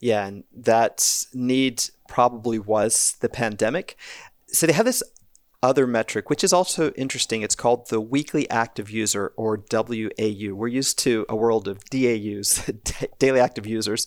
Yeah, 0.00 0.26
and 0.26 0.44
that 0.52 1.24
need 1.32 1.84
probably 2.08 2.58
was 2.58 3.16
the 3.20 3.28
pandemic. 3.28 3.96
So 4.48 4.66
they 4.66 4.72
have 4.72 4.84
this 4.84 5.02
other 5.64 5.86
metric, 5.86 6.28
which 6.28 6.44
is 6.44 6.52
also 6.52 6.90
interesting. 6.92 7.42
It's 7.42 7.54
called 7.54 7.88
the 7.88 8.00
weekly 8.00 8.48
active 8.50 8.90
user 8.90 9.32
or 9.36 9.62
WAU. 9.72 10.54
We're 10.54 10.68
used 10.68 10.98
to 11.00 11.24
a 11.28 11.34
world 11.34 11.66
of 11.66 11.82
DAUs, 11.86 12.70
daily 13.18 13.40
active 13.40 13.66
users. 13.66 14.06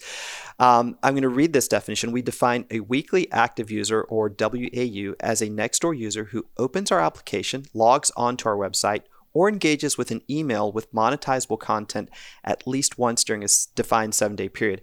Um, 0.60 0.98
I'm 1.02 1.14
going 1.14 1.24
to 1.24 1.30
read 1.30 1.54
this 1.54 1.68
definition. 1.68 2.12
We 2.12 2.22
define 2.22 2.66
a 2.70 2.82
weekly 2.82 3.32
active 3.32 3.72
user 3.72 4.04
or 4.04 4.30
WAU 4.30 5.16
as 5.20 5.42
a 5.42 5.48
Nextdoor 5.48 5.98
user 5.98 6.26
who 6.26 6.46
opens 6.58 6.92
our 6.92 7.00
application, 7.00 7.66
logs 7.74 8.12
onto 8.16 8.48
our 8.48 8.56
website, 8.56 9.02
or 9.34 9.50
engages 9.50 9.98
with 9.98 10.12
an 10.12 10.22
email 10.30 10.72
with 10.72 10.92
monetizable 10.94 11.60
content 11.60 12.10
at 12.44 12.66
least 12.68 12.98
once 12.98 13.24
during 13.24 13.44
a 13.44 13.48
defined 13.76 14.16
seven 14.16 14.36
day 14.36 14.50
period. 14.50 14.82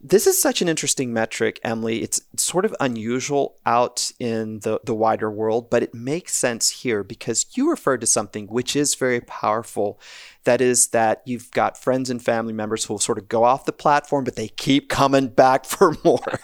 This 0.00 0.26
is 0.26 0.40
such 0.40 0.60
an 0.60 0.68
interesting 0.68 1.12
metric, 1.12 1.58
Emily. 1.64 2.02
It's 2.02 2.20
sort 2.36 2.64
of 2.64 2.74
unusual 2.80 3.56
out 3.64 4.12
in 4.20 4.60
the, 4.60 4.80
the 4.84 4.94
wider 4.94 5.30
world, 5.30 5.70
but 5.70 5.82
it 5.82 5.94
makes 5.94 6.36
sense 6.36 6.68
here 6.68 7.02
because 7.02 7.46
you 7.56 7.70
referred 7.70 8.02
to 8.02 8.06
something 8.06 8.46
which 8.46 8.76
is 8.76 8.94
very 8.94 9.20
powerful. 9.20 9.98
That 10.44 10.60
is, 10.60 10.88
that 10.88 11.22
you've 11.24 11.50
got 11.50 11.78
friends 11.78 12.10
and 12.10 12.22
family 12.22 12.52
members 12.52 12.84
who 12.84 12.94
will 12.94 12.98
sort 12.98 13.18
of 13.18 13.28
go 13.28 13.44
off 13.44 13.64
the 13.64 13.72
platform, 13.72 14.24
but 14.24 14.36
they 14.36 14.48
keep 14.48 14.88
coming 14.88 15.28
back 15.28 15.64
for 15.66 15.96
more. 16.04 16.40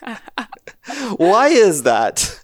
Why 1.16 1.48
is 1.48 1.82
that? 1.82 2.42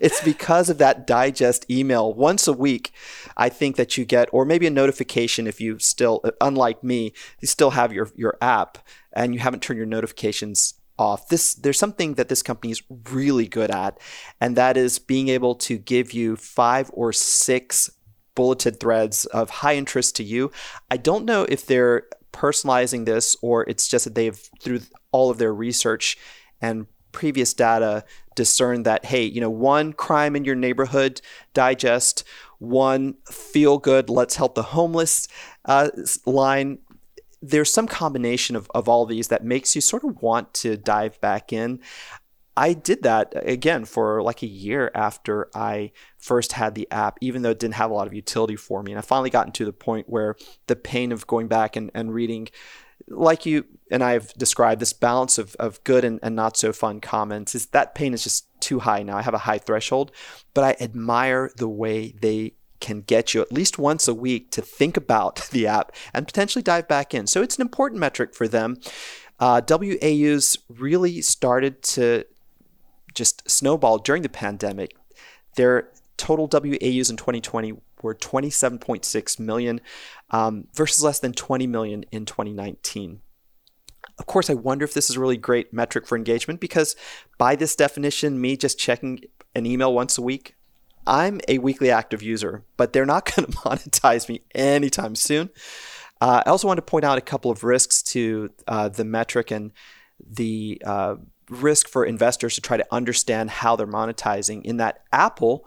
It's 0.00 0.22
because 0.22 0.70
of 0.70 0.78
that 0.78 1.06
digest 1.06 1.68
email 1.70 2.12
once 2.12 2.46
a 2.46 2.52
week. 2.52 2.92
I 3.36 3.48
think 3.48 3.76
that 3.76 3.96
you 3.96 4.04
get, 4.04 4.28
or 4.32 4.44
maybe 4.44 4.66
a 4.66 4.70
notification 4.70 5.46
if 5.46 5.60
you 5.60 5.78
still, 5.78 6.22
unlike 6.40 6.82
me, 6.82 7.12
you 7.40 7.48
still 7.48 7.70
have 7.70 7.92
your, 7.92 8.10
your 8.14 8.36
app 8.40 8.78
and 9.12 9.34
you 9.34 9.40
haven't 9.40 9.60
turned 9.60 9.78
your 9.78 9.86
notifications 9.86 10.74
off. 10.98 11.28
This 11.28 11.54
there's 11.54 11.78
something 11.78 12.14
that 12.14 12.28
this 12.28 12.42
company 12.42 12.70
is 12.70 12.82
really 13.10 13.48
good 13.48 13.70
at, 13.70 13.98
and 14.40 14.56
that 14.56 14.76
is 14.76 14.98
being 14.98 15.28
able 15.28 15.54
to 15.56 15.78
give 15.78 16.12
you 16.12 16.36
five 16.36 16.90
or 16.94 17.12
six 17.12 17.90
bulleted 18.34 18.80
threads 18.80 19.26
of 19.26 19.50
high 19.50 19.74
interest 19.74 20.16
to 20.16 20.24
you. 20.24 20.50
I 20.90 20.96
don't 20.96 21.24
know 21.24 21.44
if 21.48 21.66
they're 21.66 22.04
personalizing 22.32 23.04
this 23.04 23.36
or 23.42 23.68
it's 23.68 23.86
just 23.88 24.04
that 24.04 24.14
they've 24.14 24.40
through 24.60 24.80
all 25.10 25.30
of 25.30 25.38
their 25.38 25.52
research 25.52 26.16
and 26.60 26.86
previous 27.12 27.52
data 27.52 28.04
discerned 28.34 28.86
that 28.86 29.04
hey, 29.04 29.24
you 29.24 29.40
know, 29.40 29.50
one 29.50 29.92
crime 29.92 30.36
in 30.36 30.44
your 30.44 30.54
neighborhood 30.54 31.20
digest, 31.54 32.24
one 32.58 33.14
feel 33.30 33.78
good, 33.78 34.08
let's 34.08 34.36
help 34.36 34.54
the 34.54 34.62
homeless 34.62 35.28
uh, 35.64 35.90
line 36.26 36.78
there's 37.42 37.72
some 37.72 37.88
combination 37.88 38.54
of, 38.54 38.70
of 38.72 38.88
all 38.88 39.04
these 39.04 39.28
that 39.28 39.44
makes 39.44 39.74
you 39.74 39.80
sort 39.80 40.04
of 40.04 40.22
want 40.22 40.54
to 40.54 40.76
dive 40.76 41.20
back 41.20 41.52
in. 41.52 41.80
I 42.56 42.74
did 42.74 43.02
that 43.02 43.32
again 43.34 43.84
for 43.86 44.22
like 44.22 44.42
a 44.42 44.46
year 44.46 44.90
after 44.94 45.48
I 45.54 45.92
first 46.18 46.52
had 46.52 46.74
the 46.74 46.86
app, 46.90 47.16
even 47.20 47.42
though 47.42 47.50
it 47.50 47.58
didn't 47.58 47.74
have 47.74 47.90
a 47.90 47.94
lot 47.94 48.06
of 48.06 48.12
utility 48.12 48.56
for 48.56 48.82
me. 48.82 48.92
And 48.92 48.98
I 48.98 49.02
finally 49.02 49.30
gotten 49.30 49.52
to 49.52 49.64
the 49.64 49.72
point 49.72 50.08
where 50.08 50.36
the 50.66 50.76
pain 50.76 51.12
of 51.12 51.26
going 51.26 51.48
back 51.48 51.76
and, 51.76 51.90
and 51.94 52.12
reading, 52.12 52.48
like 53.08 53.46
you 53.46 53.64
and 53.90 54.02
I 54.02 54.12
have 54.12 54.32
described, 54.34 54.80
this 54.80 54.92
balance 54.92 55.38
of, 55.38 55.54
of 55.56 55.82
good 55.84 56.04
and, 56.04 56.18
and 56.22 56.34
not 56.34 56.56
so 56.56 56.72
fun 56.72 57.00
comments, 57.00 57.54
is 57.54 57.66
that 57.66 57.94
pain 57.94 58.14
is 58.14 58.22
just 58.22 58.46
too 58.60 58.80
high 58.80 59.02
now. 59.02 59.16
I 59.16 59.22
have 59.22 59.34
a 59.34 59.38
high 59.38 59.58
threshold, 59.58 60.12
but 60.54 60.64
I 60.64 60.82
admire 60.82 61.50
the 61.56 61.68
way 61.68 62.14
they 62.20 62.54
can 62.80 63.00
get 63.00 63.32
you 63.32 63.40
at 63.40 63.52
least 63.52 63.78
once 63.78 64.08
a 64.08 64.14
week 64.14 64.50
to 64.50 64.62
think 64.62 64.96
about 64.96 65.36
the 65.52 65.66
app 65.66 65.92
and 66.12 66.26
potentially 66.26 66.62
dive 66.62 66.88
back 66.88 67.14
in. 67.14 67.26
So 67.26 67.42
it's 67.42 67.56
an 67.56 67.62
important 67.62 68.00
metric 68.00 68.34
for 68.34 68.48
them. 68.48 68.78
Uh, 69.38 69.60
WAUs 69.60 70.58
really 70.68 71.20
started 71.20 71.82
to 71.82 72.24
just 73.14 73.48
snowball 73.50 73.98
during 73.98 74.22
the 74.22 74.28
pandemic. 74.28 74.94
Their 75.56 75.90
total 76.16 76.48
WAUs 76.48 77.10
in 77.10 77.16
2020 77.16 77.74
were 78.02 78.14
27.6 78.14 79.40
million 79.40 79.80
um, 80.30 80.68
versus 80.74 81.02
less 81.02 81.18
than 81.18 81.32
20 81.32 81.66
million 81.66 82.04
in 82.12 82.24
2019. 82.24 83.20
Of 84.18 84.26
course, 84.26 84.50
I 84.50 84.54
wonder 84.54 84.84
if 84.84 84.94
this 84.94 85.10
is 85.10 85.16
a 85.16 85.20
really 85.20 85.36
great 85.36 85.72
metric 85.72 86.06
for 86.06 86.16
engagement 86.16 86.60
because, 86.60 86.96
by 87.38 87.56
this 87.56 87.74
definition, 87.74 88.40
me 88.40 88.56
just 88.56 88.78
checking 88.78 89.20
an 89.54 89.66
email 89.66 89.92
once 89.92 90.18
a 90.18 90.22
week 90.22 90.56
I'm 91.06 91.40
a 91.48 91.58
weekly 91.58 91.90
active 91.90 92.22
user, 92.22 92.64
but 92.76 92.92
they're 92.92 93.06
not 93.06 93.24
going 93.34 93.50
to 93.50 93.58
monetize 93.58 94.28
me 94.28 94.42
anytime 94.54 95.14
soon. 95.14 95.50
Uh, 96.20 96.42
I 96.46 96.50
also 96.50 96.68
want 96.68 96.78
to 96.78 96.82
point 96.82 97.04
out 97.04 97.18
a 97.18 97.22
couple 97.22 97.50
of 97.50 97.64
risks 97.64 98.02
to 98.04 98.50
uh, 98.68 98.88
the 98.88 99.04
metric 99.04 99.50
and 99.50 99.72
the 100.24 100.80
uh, 100.84 101.16
risk 101.50 101.88
for 101.88 102.04
investors 102.04 102.54
to 102.54 102.60
try 102.60 102.76
to 102.76 102.86
understand 102.92 103.50
how 103.50 103.74
they're 103.74 103.86
monetizing. 103.88 104.62
In 104.64 104.76
that 104.76 105.00
Apple 105.12 105.66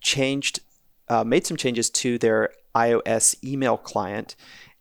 changed, 0.00 0.60
uh, 1.08 1.24
made 1.24 1.46
some 1.46 1.56
changes 1.56 1.90
to 1.90 2.18
their 2.18 2.50
iOS 2.74 3.36
email 3.44 3.76
client 3.76 4.36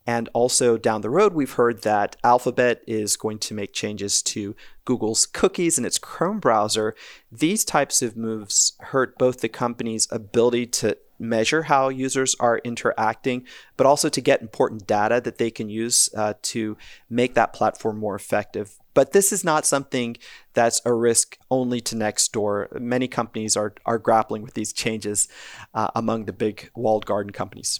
and 0.05 0.29
also 0.33 0.77
down 0.77 1.01
the 1.01 1.09
road, 1.09 1.33
we've 1.33 1.53
heard 1.53 1.83
that 1.83 2.17
Alphabet 2.23 2.81
is 2.85 3.15
going 3.15 3.39
to 3.39 3.53
make 3.53 3.73
changes 3.73 4.21
to 4.23 4.55
Google's 4.83 5.25
cookies 5.25 5.77
and 5.77 5.87
its 5.87 5.97
Chrome 5.97 6.39
browser. 6.39 6.93
These 7.31 7.63
types 7.63 8.01
of 8.01 8.17
moves 8.17 8.73
hurt 8.79 9.17
both 9.17 9.39
the 9.39 9.49
company's 9.49 10.07
ability 10.11 10.67
to 10.67 10.97
measure 11.19 11.63
how 11.63 11.87
users 11.87 12.35
are 12.39 12.59
interacting, 12.65 13.45
but 13.77 13.87
also 13.87 14.09
to 14.09 14.19
get 14.19 14.41
important 14.41 14.85
data 14.85 15.21
that 15.21 15.37
they 15.37 15.49
can 15.49 15.69
use 15.69 16.09
uh, 16.17 16.33
to 16.41 16.75
make 17.09 17.33
that 17.35 17.53
platform 17.53 17.97
more 17.97 18.15
effective. 18.15 18.77
But 18.93 19.11
this 19.11 19.31
is 19.31 19.43
not 19.43 19.65
something 19.65 20.17
that's 20.53 20.81
a 20.85 20.93
risk 20.93 21.37
only 21.49 21.81
to 21.81 21.95
Nextdoor. 21.95 22.79
Many 22.79 23.07
companies 23.07 23.57
are, 23.57 23.73
are 23.85 23.97
grappling 23.97 24.43
with 24.43 24.53
these 24.53 24.73
changes 24.73 25.27
uh, 25.73 25.89
among 25.95 26.25
the 26.25 26.33
big 26.33 26.69
walled 26.75 27.05
garden 27.05 27.31
companies. 27.31 27.79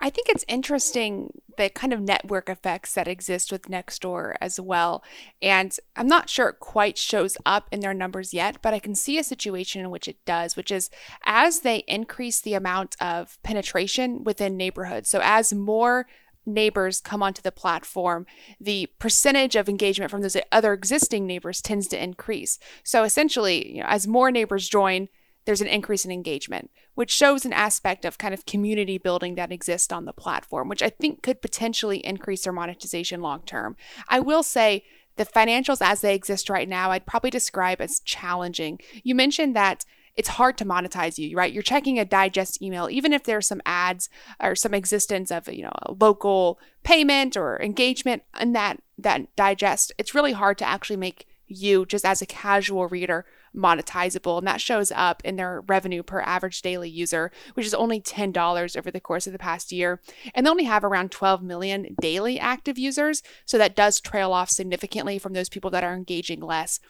I 0.00 0.10
think 0.10 0.28
it's 0.28 0.44
interesting 0.48 1.40
the 1.56 1.68
kind 1.68 1.92
of 1.92 2.00
network 2.00 2.48
effects 2.48 2.94
that 2.94 3.08
exist 3.08 3.52
with 3.52 3.68
Nextdoor 3.68 4.34
as 4.40 4.58
well. 4.58 5.02
And 5.40 5.76
I'm 5.96 6.06
not 6.06 6.30
sure 6.30 6.48
it 6.48 6.60
quite 6.60 6.96
shows 6.96 7.36
up 7.44 7.68
in 7.70 7.80
their 7.80 7.94
numbers 7.94 8.32
yet, 8.32 8.58
but 8.62 8.72
I 8.72 8.78
can 8.78 8.94
see 8.94 9.18
a 9.18 9.24
situation 9.24 9.80
in 9.80 9.90
which 9.90 10.08
it 10.08 10.24
does, 10.24 10.56
which 10.56 10.70
is 10.70 10.90
as 11.26 11.60
they 11.60 11.78
increase 11.86 12.40
the 12.40 12.54
amount 12.54 12.96
of 13.00 13.38
penetration 13.42 14.24
within 14.24 14.56
neighborhoods. 14.56 15.10
So 15.10 15.20
as 15.22 15.52
more 15.52 16.06
neighbors 16.44 17.00
come 17.00 17.22
onto 17.22 17.42
the 17.42 17.52
platform, 17.52 18.26
the 18.60 18.88
percentage 18.98 19.56
of 19.56 19.68
engagement 19.68 20.10
from 20.10 20.22
those 20.22 20.36
other 20.50 20.72
existing 20.72 21.26
neighbors 21.26 21.60
tends 21.60 21.88
to 21.88 22.02
increase. 22.02 22.58
So 22.82 23.04
essentially, 23.04 23.76
you 23.76 23.80
know, 23.82 23.88
as 23.88 24.06
more 24.08 24.30
neighbors 24.30 24.68
join, 24.68 25.08
there's 25.44 25.60
an 25.60 25.66
increase 25.66 26.04
in 26.04 26.10
engagement, 26.12 26.70
which 26.94 27.10
shows 27.10 27.44
an 27.44 27.52
aspect 27.52 28.04
of 28.04 28.18
kind 28.18 28.32
of 28.32 28.46
community 28.46 28.98
building 28.98 29.34
that 29.34 29.52
exists 29.52 29.92
on 29.92 30.04
the 30.04 30.12
platform, 30.12 30.68
which 30.68 30.82
I 30.82 30.90
think 30.90 31.22
could 31.22 31.42
potentially 31.42 31.98
increase 31.98 32.44
their 32.44 32.52
monetization 32.52 33.20
long 33.20 33.42
term. 33.42 33.76
I 34.08 34.20
will 34.20 34.42
say 34.42 34.84
the 35.16 35.26
financials 35.26 35.78
as 35.80 36.00
they 36.00 36.14
exist 36.14 36.48
right 36.48 36.68
now, 36.68 36.90
I'd 36.90 37.06
probably 37.06 37.30
describe 37.30 37.80
as 37.80 38.00
challenging. 38.04 38.78
You 39.02 39.14
mentioned 39.14 39.56
that 39.56 39.84
it's 40.16 40.28
hard 40.28 40.58
to 40.58 40.64
monetize 40.64 41.18
you, 41.18 41.36
right? 41.36 41.52
You're 41.52 41.62
checking 41.62 41.98
a 41.98 42.04
digest 42.04 42.60
email, 42.60 42.88
even 42.90 43.12
if 43.12 43.24
there's 43.24 43.46
some 43.46 43.62
ads 43.64 44.08
or 44.40 44.54
some 44.54 44.74
existence 44.74 45.30
of, 45.30 45.48
you 45.48 45.62
know, 45.62 45.72
a 45.82 45.92
local 45.92 46.58
payment 46.82 47.36
or 47.36 47.60
engagement 47.60 48.22
in 48.40 48.52
that 48.52 48.82
that 48.98 49.34
digest. 49.36 49.92
It's 49.98 50.14
really 50.14 50.32
hard 50.32 50.58
to 50.58 50.68
actually 50.68 50.96
make 50.96 51.26
you 51.46 51.86
just 51.86 52.04
as 52.04 52.22
a 52.22 52.26
casual 52.26 52.88
reader 52.88 53.24
monetizable 53.54 54.38
and 54.38 54.46
that 54.46 54.60
shows 54.60 54.90
up 54.92 55.22
in 55.24 55.36
their 55.36 55.60
revenue 55.66 56.02
per 56.02 56.20
average 56.20 56.62
daily 56.62 56.88
user 56.88 57.30
which 57.52 57.66
is 57.66 57.74
only 57.74 58.00
$10 58.00 58.76
over 58.76 58.90
the 58.90 59.00
course 59.00 59.26
of 59.26 59.32
the 59.34 59.38
past 59.38 59.72
year 59.72 60.00
and 60.34 60.46
they 60.46 60.50
only 60.50 60.64
have 60.64 60.84
around 60.84 61.10
12 61.10 61.42
million 61.42 61.94
daily 62.00 62.40
active 62.40 62.78
users 62.78 63.22
so 63.44 63.58
that 63.58 63.76
does 63.76 64.00
trail 64.00 64.32
off 64.32 64.48
significantly 64.48 65.18
from 65.18 65.34
those 65.34 65.50
people 65.50 65.70
that 65.70 65.84
are 65.84 65.94
engaging 65.94 66.40
less 66.40 66.80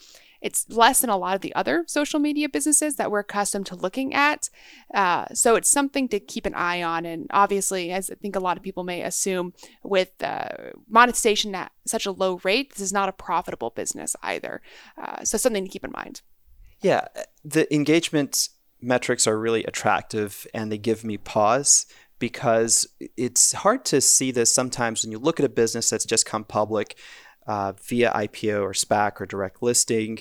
it's 0.42 0.68
less 0.68 1.00
than 1.00 1.08
a 1.08 1.16
lot 1.16 1.34
of 1.36 1.40
the 1.40 1.54
other 1.54 1.84
social 1.86 2.20
media 2.20 2.48
businesses 2.48 2.96
that 2.96 3.10
we're 3.10 3.20
accustomed 3.20 3.66
to 3.66 3.76
looking 3.76 4.12
at. 4.12 4.50
Uh, 4.92 5.26
so 5.32 5.54
it's 5.54 5.70
something 5.70 6.08
to 6.08 6.20
keep 6.20 6.44
an 6.44 6.54
eye 6.54 6.82
on. 6.82 7.06
And 7.06 7.28
obviously, 7.30 7.92
as 7.92 8.10
I 8.10 8.16
think 8.16 8.36
a 8.36 8.40
lot 8.40 8.56
of 8.56 8.62
people 8.62 8.84
may 8.84 9.02
assume, 9.02 9.54
with 9.82 10.10
uh, 10.22 10.48
monetization 10.88 11.54
at 11.54 11.72
such 11.86 12.04
a 12.04 12.10
low 12.10 12.40
rate, 12.42 12.70
this 12.70 12.80
is 12.80 12.92
not 12.92 13.08
a 13.08 13.12
profitable 13.12 13.70
business 13.70 14.16
either. 14.22 14.60
Uh, 15.00 15.24
so 15.24 15.38
something 15.38 15.64
to 15.64 15.70
keep 15.70 15.84
in 15.84 15.92
mind. 15.92 16.20
Yeah, 16.82 17.06
the 17.44 17.72
engagement 17.72 18.48
metrics 18.80 19.28
are 19.28 19.38
really 19.38 19.62
attractive 19.64 20.46
and 20.52 20.72
they 20.72 20.78
give 20.78 21.04
me 21.04 21.16
pause 21.16 21.86
because 22.18 22.86
it's 23.16 23.52
hard 23.52 23.84
to 23.84 24.00
see 24.00 24.32
this 24.32 24.52
sometimes 24.52 25.02
when 25.02 25.12
you 25.12 25.18
look 25.18 25.38
at 25.40 25.46
a 25.46 25.48
business 25.48 25.90
that's 25.90 26.04
just 26.04 26.26
come 26.26 26.44
public 26.44 26.96
uh, 27.46 27.72
via 27.72 28.10
IPO 28.12 28.62
or 28.62 28.72
SPAC 28.72 29.20
or 29.20 29.26
direct 29.26 29.62
listing, 29.62 30.20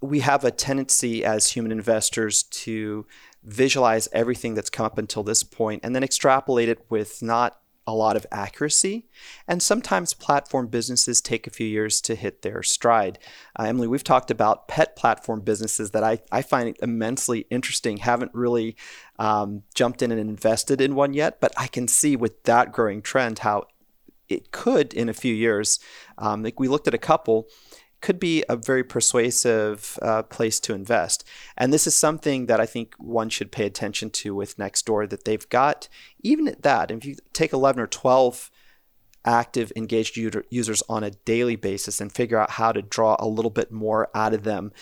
we 0.00 0.20
have 0.20 0.44
a 0.44 0.50
tendency 0.50 1.24
as 1.24 1.50
human 1.50 1.72
investors 1.72 2.42
to 2.44 3.06
visualize 3.42 4.08
everything 4.12 4.54
that's 4.54 4.70
come 4.70 4.86
up 4.86 4.98
until 4.98 5.22
this 5.22 5.42
point 5.42 5.80
and 5.82 5.94
then 5.94 6.04
extrapolate 6.04 6.68
it 6.68 6.84
with 6.90 7.22
not 7.22 7.60
a 7.86 7.94
lot 7.94 8.16
of 8.16 8.26
accuracy. 8.30 9.08
And 9.48 9.62
sometimes 9.62 10.14
platform 10.14 10.68
businesses 10.68 11.20
take 11.20 11.46
a 11.46 11.50
few 11.50 11.66
years 11.66 12.00
to 12.02 12.14
hit 12.14 12.42
their 12.42 12.62
stride. 12.62 13.18
Uh, 13.58 13.64
Emily, 13.64 13.88
we've 13.88 14.04
talked 14.04 14.30
about 14.30 14.68
pet 14.68 14.96
platform 14.96 15.40
businesses 15.40 15.90
that 15.90 16.04
I, 16.04 16.20
I 16.30 16.42
find 16.42 16.76
immensely 16.82 17.46
interesting. 17.50 17.96
Haven't 17.96 18.32
really 18.34 18.76
um, 19.18 19.62
jumped 19.74 20.02
in 20.02 20.12
and 20.12 20.20
invested 20.20 20.80
in 20.80 20.94
one 20.94 21.14
yet, 21.14 21.40
but 21.40 21.52
I 21.56 21.66
can 21.66 21.88
see 21.88 22.16
with 22.16 22.44
that 22.44 22.72
growing 22.72 23.02
trend 23.02 23.40
how 23.40 23.64
it 24.30 24.52
could 24.52 24.94
in 24.94 25.08
a 25.08 25.14
few 25.14 25.34
years. 25.34 25.78
Um, 26.18 26.42
like 26.42 26.58
we 26.58 26.68
looked 26.68 26.88
at 26.88 26.94
a 26.94 26.98
couple, 26.98 27.48
could 28.00 28.18
be 28.18 28.44
a 28.48 28.56
very 28.56 28.82
persuasive 28.82 29.98
uh, 30.00 30.22
place 30.22 30.58
to 30.60 30.74
invest. 30.74 31.26
And 31.56 31.72
this 31.72 31.86
is 31.86 31.94
something 31.94 32.46
that 32.46 32.60
I 32.60 32.66
think 32.66 32.94
one 32.98 33.28
should 33.28 33.52
pay 33.52 33.66
attention 33.66 34.10
to 34.10 34.34
with 34.34 34.56
Nextdoor 34.56 35.08
that 35.10 35.24
they've 35.24 35.48
got, 35.48 35.88
even 36.20 36.48
at 36.48 36.62
that, 36.62 36.90
if 36.90 37.04
you 37.04 37.16
take 37.32 37.52
11 37.52 37.80
or 37.80 37.86
12 37.86 38.50
active 39.24 39.70
engaged 39.76 40.16
user, 40.16 40.44
users 40.48 40.82
on 40.88 41.04
a 41.04 41.10
daily 41.10 41.56
basis 41.56 42.00
and 42.00 42.10
figure 42.10 42.38
out 42.38 42.52
how 42.52 42.72
to 42.72 42.80
draw 42.80 43.16
a 43.18 43.28
little 43.28 43.50
bit 43.50 43.70
more 43.70 44.08
out 44.14 44.32
of 44.32 44.44
them, 44.44 44.72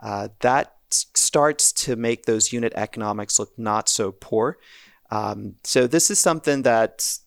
uh, 0.00 0.28
that 0.40 0.74
starts 0.90 1.72
to 1.72 1.96
make 1.96 2.24
those 2.24 2.52
unit 2.52 2.72
economics 2.76 3.38
look 3.38 3.56
not 3.56 3.88
so 3.88 4.12
poor. 4.12 4.58
Um, 5.10 5.56
so 5.62 5.86
this 5.86 6.10
is 6.10 6.18
something 6.18 6.62
that 6.62 7.18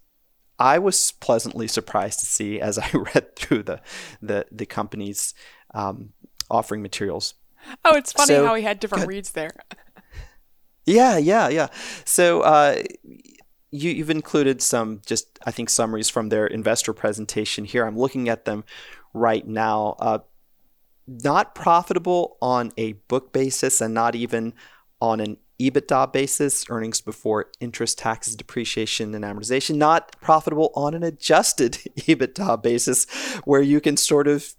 I 0.59 0.79
was 0.79 1.11
pleasantly 1.11 1.67
surprised 1.67 2.19
to 2.19 2.25
see 2.25 2.59
as 2.59 2.77
I 2.77 2.89
read 2.93 3.35
through 3.35 3.63
the 3.63 3.81
the 4.21 4.45
the 4.51 4.65
company's 4.65 5.33
um, 5.73 6.13
offering 6.49 6.81
materials. 6.81 7.35
Oh, 7.83 7.95
it's 7.95 8.13
funny 8.13 8.27
so, 8.27 8.45
how 8.45 8.53
we 8.53 8.61
had 8.61 8.79
different 8.79 9.07
reads 9.07 9.31
there. 9.31 9.51
Yeah, 10.85 11.17
yeah, 11.17 11.49
yeah. 11.49 11.67
So 12.05 12.41
uh, 12.41 12.81
you, 13.71 13.91
you've 13.91 14.09
included 14.09 14.61
some 14.61 15.01
just 15.05 15.37
I 15.45 15.51
think 15.51 15.69
summaries 15.69 16.09
from 16.09 16.29
their 16.29 16.47
investor 16.47 16.93
presentation 16.93 17.65
here. 17.65 17.85
I'm 17.85 17.97
looking 17.97 18.29
at 18.29 18.45
them 18.45 18.63
right 19.13 19.45
now. 19.45 19.97
Uh, 19.99 20.19
not 21.05 21.55
profitable 21.55 22.37
on 22.41 22.71
a 22.77 22.93
book 22.93 23.33
basis, 23.33 23.81
and 23.81 23.93
not 23.93 24.15
even 24.15 24.53
on 25.01 25.19
an 25.19 25.37
EBITDA 25.59 26.13
basis, 26.13 26.65
earnings 26.69 27.01
before 27.01 27.47
interest, 27.59 27.97
taxes, 27.97 28.35
depreciation, 28.35 29.15
and 29.15 29.25
amortization, 29.25 29.75
not 29.75 30.15
profitable 30.21 30.71
on 30.75 30.93
an 30.93 31.03
adjusted 31.03 31.73
EBITDA 31.97 32.61
basis, 32.61 33.05
where 33.45 33.61
you 33.61 33.81
can 33.81 33.97
sort 33.97 34.27
of 34.27 34.53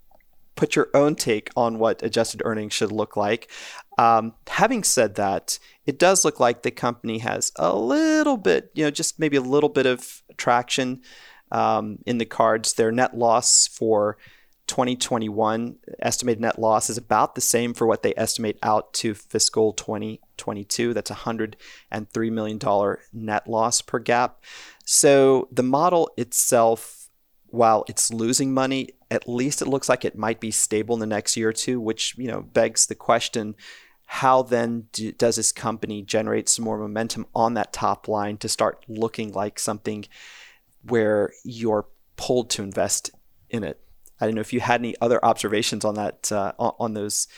put 0.57 0.75
your 0.75 0.89
own 0.93 1.15
take 1.15 1.51
on 1.57 1.79
what 1.79 2.03
adjusted 2.03 2.43
earnings 2.45 2.73
should 2.73 2.91
look 2.91 3.17
like. 3.17 3.49
Um, 3.97 4.35
having 4.49 4.83
said 4.83 5.15
that, 5.15 5.59
it 5.87 5.99
does 6.01 6.25
look 6.25 6.41
like 6.41 6.63
the 6.63 6.73
company 6.73 7.19
has 7.19 7.53
a 7.57 7.77
little 7.77 8.37
bit, 8.37 8.71
you 8.75 8.85
know, 8.85 8.91
just 8.91 9.21
maybe 9.21 9.37
a 9.37 9.41
little 9.41 9.69
bit 9.69 9.87
of 9.87 10.23
traction 10.37 11.03
um, 11.53 11.99
in 12.07 12.19
the 12.19 12.25
cards. 12.25 12.73
Their 12.73 12.91
net 12.91 13.17
loss 13.17 13.69
for 13.69 14.19
2021 14.69 15.77
estimated 16.01 16.41
net 16.41 16.59
loss 16.59 16.89
is 16.89 16.97
about 16.97 17.35
the 17.35 17.41
same 17.41 17.75
for 17.75 17.87
what 17.87 18.03
they 18.03 18.15
estimate 18.17 18.59
out 18.63 18.93
to 18.95 19.15
fiscal 19.15 19.73
2022. 19.73 20.95
That's 20.95 21.11
$103 21.11 22.33
million 22.33 22.97
net 23.13 23.49
loss 23.49 23.83
per 23.83 24.01
GAAP. 24.01 24.33
So 24.85 25.49
the 25.51 25.63
model 25.63 26.11
itself, 26.17 27.09
while 27.47 27.85
it's 27.89 28.13
losing 28.13 28.55
money, 28.55 28.91
at 29.11 29.29
least 29.29 29.63
it 29.63 29.69
looks 29.69 29.89
like 29.89 30.05
it 30.05 30.17
might 30.17 30.39
be 30.39 30.51
stable 30.51 30.95
in 30.95 31.01
the 31.01 31.07
next 31.07 31.37
year 31.37 31.49
or 31.49 31.53
two, 31.53 31.81
which 31.81 32.17
you 32.17 32.29
know 32.29 32.43
begs 32.43 32.87
the 32.87 32.95
question 32.95 33.57
how 34.11 34.41
then 34.43 34.87
do, 34.93 35.13
does 35.13 35.37
this 35.37 35.53
company 35.53 36.01
generate 36.01 36.49
some 36.49 36.65
more 36.65 36.79
momentum 36.79 37.27
on 37.35 37.53
that 37.55 37.75
top 37.75 38.09
line 38.09 38.39
to 38.39 38.49
start 38.49 38.83
looking 38.89 39.33
like 39.33 39.59
something 39.59 40.07
where 40.83 41.31
you're 41.45 41.87
pulled 42.17 42.49
to 42.49 42.63
invest 42.63 43.11
in 43.51 43.63
it? 43.63 43.79
I 44.21 44.27
don't 44.27 44.35
know 44.35 44.41
if 44.41 44.53
you 44.53 44.61
had 44.61 44.81
any 44.81 44.95
other 45.01 45.25
observations 45.25 45.85
on 45.85 45.95
that 45.95 46.31
uh, 46.33 46.53
on 46.59 46.95
those 46.95 47.29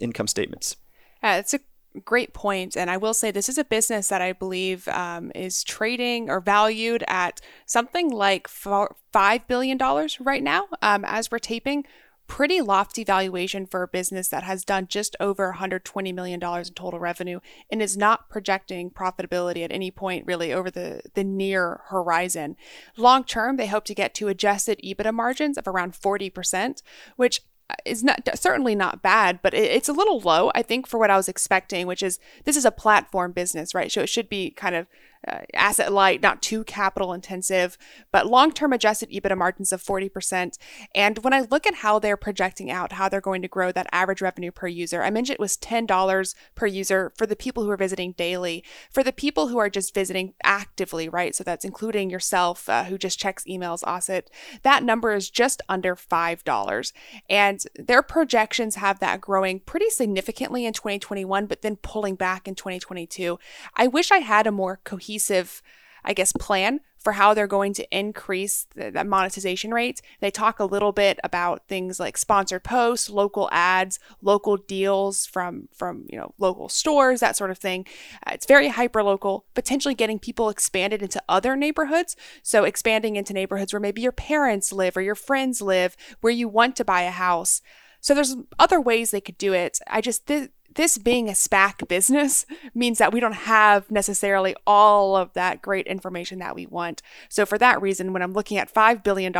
income 0.00 0.26
statements. 0.26 0.76
Yeah, 1.22 1.36
it's 1.36 1.54
a 1.54 1.60
great 2.04 2.34
point, 2.34 2.76
and 2.76 2.90
I 2.90 2.96
will 2.96 3.14
say 3.14 3.30
this 3.30 3.48
is 3.48 3.58
a 3.58 3.64
business 3.64 4.08
that 4.08 4.22
I 4.22 4.32
believe 4.32 4.88
um, 4.88 5.30
is 5.34 5.62
trading 5.64 6.30
or 6.30 6.40
valued 6.40 7.04
at 7.08 7.40
something 7.66 8.10
like 8.10 8.48
five 8.48 9.46
billion 9.46 9.78
dollars 9.78 10.20
right 10.20 10.42
now 10.42 10.68
um, 10.82 11.04
as 11.04 11.30
we're 11.30 11.38
taping 11.38 11.84
pretty 12.26 12.60
lofty 12.60 13.04
valuation 13.04 13.66
for 13.66 13.82
a 13.82 13.88
business 13.88 14.28
that 14.28 14.42
has 14.42 14.64
done 14.64 14.86
just 14.86 15.16
over 15.20 15.54
$120 15.58 16.14
million 16.14 16.42
in 16.42 16.64
total 16.74 16.98
revenue 16.98 17.40
and 17.70 17.82
is 17.82 17.96
not 17.96 18.30
projecting 18.30 18.90
profitability 18.90 19.62
at 19.62 19.72
any 19.72 19.90
point 19.90 20.26
really 20.26 20.52
over 20.52 20.70
the, 20.70 21.02
the 21.14 21.24
near 21.24 21.82
horizon. 21.88 22.56
Long 22.96 23.24
term, 23.24 23.56
they 23.56 23.66
hope 23.66 23.84
to 23.84 23.94
get 23.94 24.14
to 24.14 24.28
adjusted 24.28 24.80
EBITDA 24.82 25.12
margins 25.12 25.58
of 25.58 25.68
around 25.68 25.92
40%, 25.92 26.82
which 27.16 27.42
uh, 27.70 27.74
is 27.84 28.02
not 28.02 28.28
certainly 28.38 28.74
not 28.74 29.02
bad, 29.02 29.40
but 29.42 29.54
it, 29.54 29.70
it's 29.70 29.88
a 29.88 29.92
little 29.92 30.20
low, 30.20 30.50
I 30.54 30.62
think, 30.62 30.86
for 30.86 30.98
what 30.98 31.10
I 31.10 31.16
was 31.16 31.28
expecting, 31.28 31.86
which 31.86 32.02
is 32.02 32.18
this 32.44 32.56
is 32.56 32.64
a 32.64 32.70
platform 32.70 33.32
business, 33.32 33.74
right? 33.74 33.90
So 33.92 34.02
it 34.02 34.08
should 34.08 34.28
be 34.28 34.50
kind 34.50 34.74
of 34.74 34.86
uh, 35.26 35.38
asset 35.54 35.92
light, 35.92 36.22
not 36.22 36.42
too 36.42 36.64
capital 36.64 37.12
intensive, 37.12 37.78
but 38.12 38.26
long 38.26 38.52
term 38.52 38.72
adjusted 38.72 39.10
EBITDA 39.10 39.36
margins 39.36 39.72
of 39.72 39.82
40%. 39.82 40.58
And 40.94 41.18
when 41.18 41.32
I 41.32 41.42
look 41.42 41.66
at 41.66 41.76
how 41.76 41.98
they're 41.98 42.16
projecting 42.16 42.70
out 42.70 42.92
how 42.92 43.08
they're 43.08 43.20
going 43.20 43.42
to 43.42 43.48
grow 43.48 43.72
that 43.72 43.88
average 43.92 44.20
revenue 44.20 44.50
per 44.50 44.66
user, 44.66 45.02
I 45.02 45.10
mentioned 45.10 45.34
it 45.34 45.40
was 45.40 45.56
$10 45.56 46.34
per 46.54 46.66
user 46.66 47.12
for 47.16 47.26
the 47.26 47.36
people 47.36 47.64
who 47.64 47.70
are 47.70 47.76
visiting 47.76 48.12
daily. 48.12 48.64
For 48.90 49.02
the 49.02 49.12
people 49.12 49.48
who 49.48 49.58
are 49.58 49.70
just 49.70 49.94
visiting 49.94 50.34
actively, 50.42 51.08
right? 51.08 51.34
So 51.34 51.42
that's 51.42 51.64
including 51.64 52.10
yourself 52.10 52.68
uh, 52.68 52.84
who 52.84 52.98
just 52.98 53.18
checks 53.18 53.44
emails, 53.44 53.82
Asit, 53.82 54.26
that 54.62 54.82
number 54.82 55.14
is 55.14 55.30
just 55.30 55.62
under 55.68 55.96
$5. 55.96 56.92
And 57.30 57.60
their 57.76 58.02
projections 58.02 58.76
have 58.76 58.98
that 59.00 59.20
growing 59.20 59.60
pretty 59.60 59.90
significantly 59.90 60.66
in 60.66 60.72
2021, 60.72 61.46
but 61.46 61.62
then 61.62 61.76
pulling 61.76 62.14
back 62.14 62.46
in 62.46 62.54
2022. 62.54 63.38
I 63.74 63.86
wish 63.86 64.10
I 64.10 64.18
had 64.18 64.46
a 64.46 64.52
more 64.52 64.80
cohesive 64.84 65.13
cohesive, 65.14 65.62
I 66.04 66.12
guess, 66.12 66.32
plan 66.32 66.80
for 66.98 67.12
how 67.12 67.34
they're 67.34 67.46
going 67.46 67.74
to 67.74 67.86
increase 67.96 68.66
the, 68.74 68.90
that 68.90 69.06
monetization 69.06 69.72
rate. 69.72 70.00
They 70.20 70.30
talk 70.30 70.58
a 70.58 70.64
little 70.64 70.92
bit 70.92 71.20
about 71.22 71.68
things 71.68 72.00
like 72.00 72.16
sponsored 72.16 72.64
posts, 72.64 73.10
local 73.10 73.48
ads, 73.52 73.98
local 74.22 74.56
deals 74.56 75.26
from 75.26 75.68
from 75.72 76.06
you 76.10 76.18
know 76.18 76.32
local 76.38 76.68
stores, 76.68 77.20
that 77.20 77.36
sort 77.36 77.50
of 77.50 77.58
thing. 77.58 77.86
Uh, 78.26 78.32
it's 78.34 78.46
very 78.46 78.68
hyper 78.68 79.02
local, 79.02 79.44
potentially 79.54 79.94
getting 79.94 80.18
people 80.18 80.48
expanded 80.48 81.02
into 81.02 81.22
other 81.28 81.56
neighborhoods. 81.56 82.16
So 82.42 82.64
expanding 82.64 83.16
into 83.16 83.34
neighborhoods 83.34 83.72
where 83.72 83.80
maybe 83.80 84.00
your 84.00 84.12
parents 84.12 84.72
live 84.72 84.96
or 84.96 85.02
your 85.02 85.14
friends 85.14 85.60
live, 85.60 85.96
where 86.22 86.32
you 86.32 86.48
want 86.48 86.74
to 86.76 86.84
buy 86.84 87.02
a 87.02 87.10
house. 87.10 87.60
So 88.00 88.14
there's 88.14 88.36
other 88.58 88.80
ways 88.80 89.10
they 89.10 89.20
could 89.22 89.38
do 89.38 89.54
it. 89.54 89.78
I 89.86 90.00
just 90.02 90.26
th- 90.26 90.50
this 90.74 90.98
being 90.98 91.28
a 91.28 91.32
SPAC 91.32 91.86
business 91.88 92.46
means 92.74 92.98
that 92.98 93.12
we 93.12 93.20
don't 93.20 93.32
have 93.32 93.90
necessarily 93.90 94.54
all 94.66 95.16
of 95.16 95.32
that 95.34 95.62
great 95.62 95.86
information 95.86 96.38
that 96.38 96.54
we 96.54 96.66
want. 96.66 97.02
So 97.28 97.46
for 97.46 97.58
that 97.58 97.80
reason, 97.80 98.12
when 98.12 98.22
I'm 98.22 98.32
looking 98.32 98.58
at 98.58 98.72
$5 98.72 99.02
billion 99.02 99.32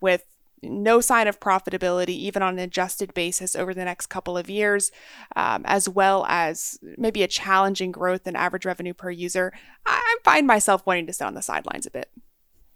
with 0.00 0.24
no 0.62 1.00
sign 1.00 1.28
of 1.28 1.40
profitability, 1.40 2.10
even 2.10 2.42
on 2.42 2.54
an 2.54 2.60
adjusted 2.60 3.12
basis 3.14 3.54
over 3.54 3.74
the 3.74 3.84
next 3.84 4.06
couple 4.06 4.36
of 4.38 4.48
years, 4.48 4.90
um, 5.36 5.62
as 5.66 5.88
well 5.88 6.24
as 6.28 6.78
maybe 6.96 7.22
a 7.22 7.28
challenging 7.28 7.92
growth 7.92 8.26
in 8.26 8.36
average 8.36 8.64
revenue 8.64 8.94
per 8.94 9.10
user, 9.10 9.52
I, 9.86 10.00
I 10.02 10.16
find 10.24 10.46
myself 10.46 10.84
wanting 10.86 11.06
to 11.06 11.12
sit 11.12 11.26
on 11.26 11.34
the 11.34 11.42
sidelines 11.42 11.86
a 11.86 11.90
bit. 11.90 12.10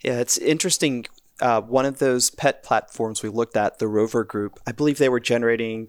Yeah, 0.03 0.21
it's 0.21 0.39
interesting. 0.39 1.07
Uh, 1.41 1.61
one 1.61 1.87
of 1.87 1.99
those 1.99 2.31
pet 2.31 2.63
platforms 2.63 3.23
we 3.23 3.29
looked 3.29 3.57
at, 3.57 3.79
the 3.79 3.89
Rover 3.89 4.25
Group, 4.25 4.59
I 4.67 4.73
believe 4.73 4.99
they 4.99 5.09
were 5.09 5.21
generating, 5.21 5.89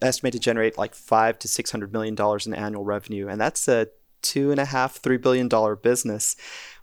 estimated 0.00 0.40
to 0.40 0.44
generate 0.44 0.78
like 0.78 0.94
five 0.94 1.38
to 1.40 1.48
six 1.48 1.70
hundred 1.70 1.92
million 1.92 2.14
dollars 2.14 2.46
in 2.46 2.54
annual 2.54 2.84
revenue, 2.84 3.28
and 3.28 3.40
that's 3.40 3.68
a 3.68 3.88
two 4.22 4.50
and 4.50 4.58
a 4.58 4.64
half, 4.64 4.96
three 4.96 5.18
billion 5.18 5.48
dollar 5.48 5.76
business 5.76 6.36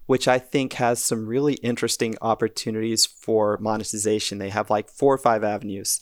which 0.06 0.28
I 0.28 0.40
think 0.40 0.74
has 0.74 1.04
some 1.04 1.26
really 1.26 1.54
interesting 1.56 2.16
opportunities 2.22 3.06
for 3.06 3.58
monetization. 3.60 4.38
They 4.38 4.50
have 4.50 4.70
like 4.70 4.90
four 4.90 5.14
or 5.14 5.18
five 5.18 5.44
avenues. 5.44 6.00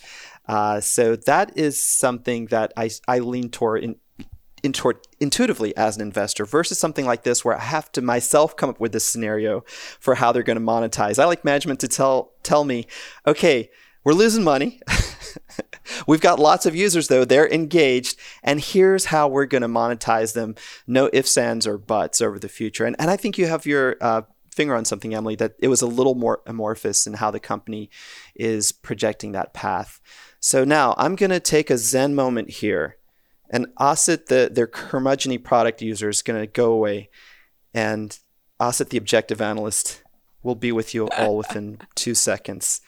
Uh, 0.47 0.81
so 0.81 1.15
that 1.15 1.55
is 1.57 1.81
something 1.81 2.47
that 2.47 2.73
I, 2.75 2.89
I 3.07 3.19
lean 3.19 3.49
toward 3.49 3.83
in, 3.83 3.95
in 4.63 4.73
intuitively 5.19 5.75
as 5.75 5.95
an 5.95 6.01
investor 6.01 6.45
versus 6.45 6.79
something 6.79 7.05
like 7.05 7.23
this 7.23 7.43
where 7.43 7.55
I 7.55 7.61
have 7.61 7.91
to 7.93 8.01
myself 8.01 8.55
come 8.55 8.69
up 8.69 8.79
with 8.79 8.91
this 8.91 9.07
scenario 9.07 9.63
for 9.99 10.15
how 10.15 10.31
they're 10.31 10.43
going 10.43 10.59
to 10.59 10.63
monetize. 10.63 11.19
I 11.19 11.25
like 11.25 11.45
management 11.45 11.79
to 11.81 11.87
tell 11.87 12.33
tell 12.43 12.63
me, 12.63 12.87
okay, 13.25 13.69
we're 14.03 14.13
losing 14.13 14.43
money. 14.43 14.81
We've 16.07 16.21
got 16.21 16.39
lots 16.39 16.65
of 16.65 16.75
users 16.75 17.07
though, 17.07 17.25
they're 17.25 17.51
engaged, 17.51 18.17
and 18.43 18.59
here's 18.59 19.05
how 19.05 19.27
we're 19.27 19.45
going 19.45 19.61
to 19.61 19.67
monetize 19.67 20.33
them. 20.33 20.55
No 20.87 21.09
ifs, 21.13 21.37
ands, 21.37 21.67
or 21.67 21.77
buts 21.77 22.21
over 22.21 22.39
the 22.39 22.49
future. 22.49 22.85
And, 22.85 22.95
and 22.99 23.09
I 23.09 23.17
think 23.17 23.37
you 23.37 23.47
have 23.47 23.65
your 23.65 23.97
uh, 24.01 24.23
finger 24.53 24.75
on 24.75 24.85
something, 24.85 25.13
Emily, 25.13 25.35
that 25.35 25.53
it 25.59 25.67
was 25.67 25.81
a 25.81 25.87
little 25.87 26.15
more 26.15 26.41
amorphous 26.45 27.07
in 27.07 27.13
how 27.13 27.31
the 27.31 27.39
company 27.39 27.89
is 28.35 28.71
projecting 28.71 29.31
that 29.31 29.53
path. 29.53 29.99
So 30.39 30.63
now 30.63 30.95
I'm 30.97 31.15
going 31.15 31.29
to 31.29 31.39
take 31.39 31.69
a 31.69 31.77
Zen 31.77 32.15
moment 32.15 32.49
here. 32.49 32.97
And 33.51 33.67
Asit, 33.79 34.27
the, 34.27 34.49
their 34.51 34.65
curmudgeony 34.65 35.43
product 35.43 35.81
user, 35.81 36.09
is 36.09 36.21
going 36.21 36.39
to 36.39 36.47
go 36.47 36.71
away. 36.71 37.09
And 37.73 38.17
Asit, 38.59 38.89
the 38.89 38.97
objective 38.97 39.41
analyst, 39.41 40.03
will 40.41 40.55
be 40.55 40.71
with 40.71 40.93
you 40.95 41.07
all 41.09 41.37
within 41.37 41.79
two 41.95 42.15
seconds 42.15 42.81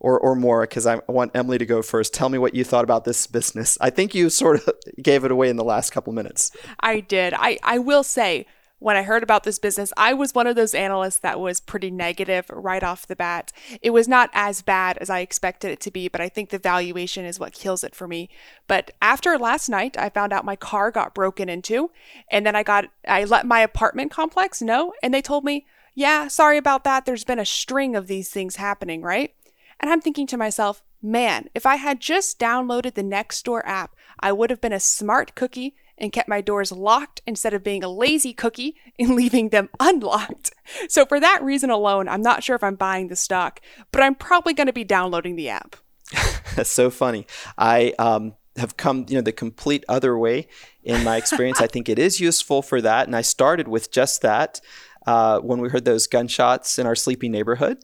or 0.00 0.18
or 0.18 0.34
more 0.34 0.62
because 0.62 0.86
I 0.86 1.00
want 1.08 1.32
Emily 1.34 1.58
to 1.58 1.66
go 1.66 1.82
first. 1.82 2.14
Tell 2.14 2.28
me 2.28 2.38
what 2.38 2.54
you 2.54 2.64
thought 2.64 2.84
about 2.84 3.04
this 3.04 3.26
business. 3.26 3.76
I 3.80 3.90
think 3.90 4.14
you 4.14 4.30
sort 4.30 4.66
of 4.66 4.74
gave 5.02 5.24
it 5.24 5.30
away 5.30 5.48
in 5.48 5.56
the 5.56 5.64
last 5.64 5.90
couple 5.90 6.12
minutes. 6.12 6.50
I 6.80 7.00
did. 7.00 7.34
I 7.34 7.58
I 7.62 7.78
will 7.78 8.04
say 8.04 8.46
when 8.78 8.96
I 8.96 9.02
heard 9.02 9.22
about 9.22 9.44
this 9.44 9.58
business, 9.58 9.92
I 9.96 10.14
was 10.14 10.34
one 10.34 10.46
of 10.46 10.56
those 10.56 10.74
analysts 10.74 11.18
that 11.18 11.40
was 11.40 11.60
pretty 11.60 11.90
negative 11.90 12.48
right 12.50 12.82
off 12.82 13.06
the 13.06 13.16
bat. 13.16 13.52
It 13.82 13.90
was 13.90 14.06
not 14.06 14.30
as 14.32 14.62
bad 14.62 14.98
as 14.98 15.10
I 15.10 15.20
expected 15.20 15.70
it 15.70 15.80
to 15.80 15.90
be, 15.90 16.08
but 16.08 16.20
I 16.20 16.28
think 16.28 16.50
the 16.50 16.58
valuation 16.58 17.24
is 17.24 17.40
what 17.40 17.52
kills 17.52 17.82
it 17.82 17.94
for 17.94 18.06
me. 18.06 18.28
But 18.66 18.92
after 19.02 19.36
last 19.36 19.68
night, 19.68 19.96
I 19.98 20.10
found 20.10 20.32
out 20.32 20.44
my 20.44 20.56
car 20.56 20.90
got 20.90 21.14
broken 21.14 21.48
into, 21.48 21.90
and 22.30 22.46
then 22.46 22.54
I 22.54 22.62
got 22.62 22.86
I 23.06 23.24
let 23.24 23.46
my 23.46 23.60
apartment 23.60 24.12
complex 24.12 24.62
know, 24.62 24.92
and 25.02 25.12
they 25.12 25.22
told 25.22 25.44
me, 25.44 25.66
"Yeah, 25.94 26.28
sorry 26.28 26.56
about 26.56 26.84
that. 26.84 27.04
There's 27.04 27.24
been 27.24 27.40
a 27.40 27.44
string 27.44 27.96
of 27.96 28.06
these 28.06 28.30
things 28.30 28.56
happening, 28.56 29.02
right?" 29.02 29.34
And 29.80 29.90
I'm 29.90 30.00
thinking 30.00 30.26
to 30.28 30.36
myself, 30.36 30.82
man, 31.02 31.48
if 31.54 31.64
I 31.66 31.76
had 31.76 32.00
just 32.00 32.38
downloaded 32.38 32.94
the 32.94 33.02
Nextdoor 33.02 33.62
app, 33.64 33.94
I 34.20 34.32
would 34.32 34.50
have 34.50 34.60
been 34.60 34.72
a 34.72 34.80
smart 34.80 35.34
cookie 35.34 35.76
and 35.98 36.12
kept 36.12 36.28
my 36.28 36.40
doors 36.40 36.72
locked 36.72 37.20
instead 37.26 37.54
of 37.54 37.64
being 37.64 37.84
a 37.84 37.88
lazy 37.88 38.32
cookie 38.32 38.76
and 38.98 39.14
leaving 39.14 39.50
them 39.50 39.68
unlocked. 39.80 40.52
So, 40.88 41.04
for 41.06 41.20
that 41.20 41.42
reason 41.42 41.70
alone, 41.70 42.08
I'm 42.08 42.22
not 42.22 42.42
sure 42.42 42.56
if 42.56 42.64
I'm 42.64 42.76
buying 42.76 43.08
the 43.08 43.16
stock, 43.16 43.60
but 43.92 44.02
I'm 44.02 44.14
probably 44.14 44.54
going 44.54 44.66
to 44.66 44.72
be 44.72 44.84
downloading 44.84 45.36
the 45.36 45.48
app. 45.48 45.76
That's 46.56 46.70
so 46.70 46.90
funny. 46.90 47.26
I 47.56 47.94
um, 47.98 48.34
have 48.56 48.76
come, 48.76 49.06
you 49.08 49.16
know, 49.16 49.22
the 49.22 49.32
complete 49.32 49.84
other 49.88 50.18
way 50.18 50.48
in 50.82 51.04
my 51.04 51.16
experience. 51.16 51.60
I 51.60 51.66
think 51.72 51.88
it 51.88 51.98
is 51.98 52.20
useful 52.20 52.62
for 52.62 52.80
that. 52.80 53.06
And 53.06 53.16
I 53.16 53.22
started 53.22 53.68
with 53.68 53.90
just 53.90 54.22
that 54.22 54.60
uh, 55.06 55.40
when 55.40 55.60
we 55.60 55.68
heard 55.68 55.84
those 55.84 56.06
gunshots 56.06 56.78
in 56.78 56.86
our 56.86 56.94
sleepy 56.94 57.28
neighborhood. 57.28 57.78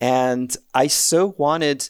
And 0.00 0.56
I 0.74 0.86
so 0.86 1.34
wanted 1.38 1.88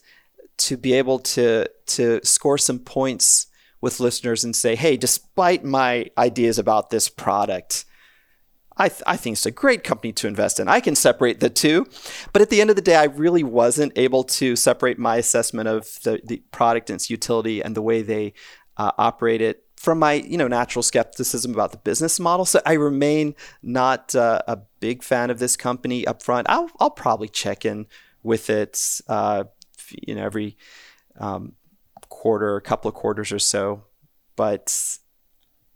to 0.59 0.77
be 0.77 0.93
able 0.95 1.19
to 1.21 1.69
to 1.87 2.21
score 2.25 2.59
some 2.59 2.79
points 2.79 3.48
with 3.81 4.01
listeners 4.01 4.45
and 4.45 4.55
say, 4.55 4.75
hey, 4.75 4.97
despite 4.97 5.65
my 5.65 6.07
ideas 6.17 6.59
about 6.59 6.91
this 6.91 7.09
product, 7.09 7.85
I, 8.77 8.89
th- 8.89 9.03
I 9.07 9.17
think 9.17 9.35
it's 9.35 9.47
a 9.47 9.51
great 9.51 9.83
company 9.83 10.13
to 10.15 10.29
invest 10.29 10.61
in. 10.61 10.69
I 10.69 10.81
can 10.81 10.95
separate 10.95 11.41
the 11.41 11.51
two. 11.51 11.87
But 12.33 12.43
at 12.43 12.51
the 12.51 12.61
end 12.61 12.71
of 12.71 12.77
the 12.77 12.83
day, 12.83 12.97
I 12.97 13.05
really 13.05 13.43
wasn't 13.43 13.93
able 13.97 14.25
to 14.25 14.55
separate 14.55 14.99
my 14.99 15.17
assessment 15.17 15.69
of 15.69 15.99
the, 16.05 16.21
the 16.25 16.43
product 16.53 16.91
and 16.91 16.97
its 16.97 17.11
utility 17.11 17.63
and 17.63 17.75
the 17.75 17.83
way 17.83 18.03
they 18.03 18.35
uh, 18.77 18.93
operate 18.97 19.43
it 19.43 19.65
from 19.77 20.01
my 20.01 20.15
you 20.15 20.37
know 20.37 20.49
natural 20.49 20.83
skepticism 20.83 21.53
about 21.53 21.71
the 21.71 21.79
business 21.79 22.19
model. 22.19 22.45
So 22.45 22.61
I 22.67 22.73
remain 22.75 23.35
not 23.63 24.15
uh, 24.15 24.43
a 24.47 24.59
big 24.81 25.03
fan 25.03 25.31
of 25.31 25.39
this 25.39 25.57
company 25.57 26.07
up 26.07 26.23
front. 26.23 26.49
I'll 26.51 26.71
I'll 26.81 26.91
probably 26.91 27.29
check 27.29 27.65
in 27.65 27.87
with 28.23 28.51
it, 28.51 29.01
uh, 29.09 29.45
you 30.07 30.15
know, 30.15 30.25
every 30.25 30.57
um, 31.19 31.55
quarter, 32.19 32.57
a 32.57 32.61
couple 32.61 32.89
of 32.89 32.95
quarters 32.95 33.31
or 33.31 33.39
so. 33.39 33.85
But 34.37 34.99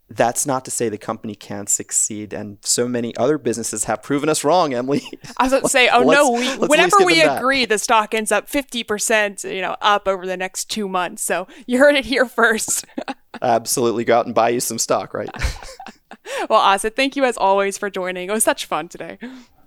that's 0.09 0.45
not 0.45 0.65
to 0.65 0.71
say 0.71 0.89
the 0.89 0.97
company 0.97 1.35
can't 1.35 1.69
succeed. 1.69 2.33
And 2.33 2.57
so 2.61 2.87
many 2.87 3.15
other 3.15 3.37
businesses 3.37 3.85
have 3.85 4.03
proven 4.03 4.29
us 4.29 4.43
wrong, 4.43 4.73
Emily. 4.73 5.01
I 5.37 5.43
was 5.43 5.51
going 5.53 5.63
to 5.63 5.69
say, 5.69 5.89
oh 5.93 6.03
no, 6.03 6.31
we, 6.31 6.67
whenever 6.67 6.97
we 7.03 7.21
agree, 7.21 7.65
the 7.65 7.77
stock 7.79 8.13
ends 8.13 8.31
up 8.31 8.49
50%, 8.49 9.53
you 9.53 9.61
know, 9.61 9.75
up 9.81 10.07
over 10.07 10.25
the 10.25 10.37
next 10.37 10.65
two 10.65 10.87
months. 10.87 11.23
So 11.23 11.47
you 11.65 11.79
heard 11.79 11.95
it 11.95 12.05
here 12.05 12.25
first. 12.25 12.85
Absolutely. 13.41 14.03
Go 14.03 14.19
out 14.19 14.25
and 14.25 14.35
buy 14.35 14.49
you 14.49 14.59
some 14.59 14.79
stock, 14.79 15.13
right? 15.13 15.29
well, 16.49 16.61
Asit, 16.61 16.95
thank 16.95 17.15
you 17.15 17.23
as 17.23 17.37
always 17.37 17.77
for 17.77 17.89
joining. 17.89 18.29
It 18.29 18.33
was 18.33 18.43
such 18.43 18.65
fun 18.65 18.89
today. 18.89 19.17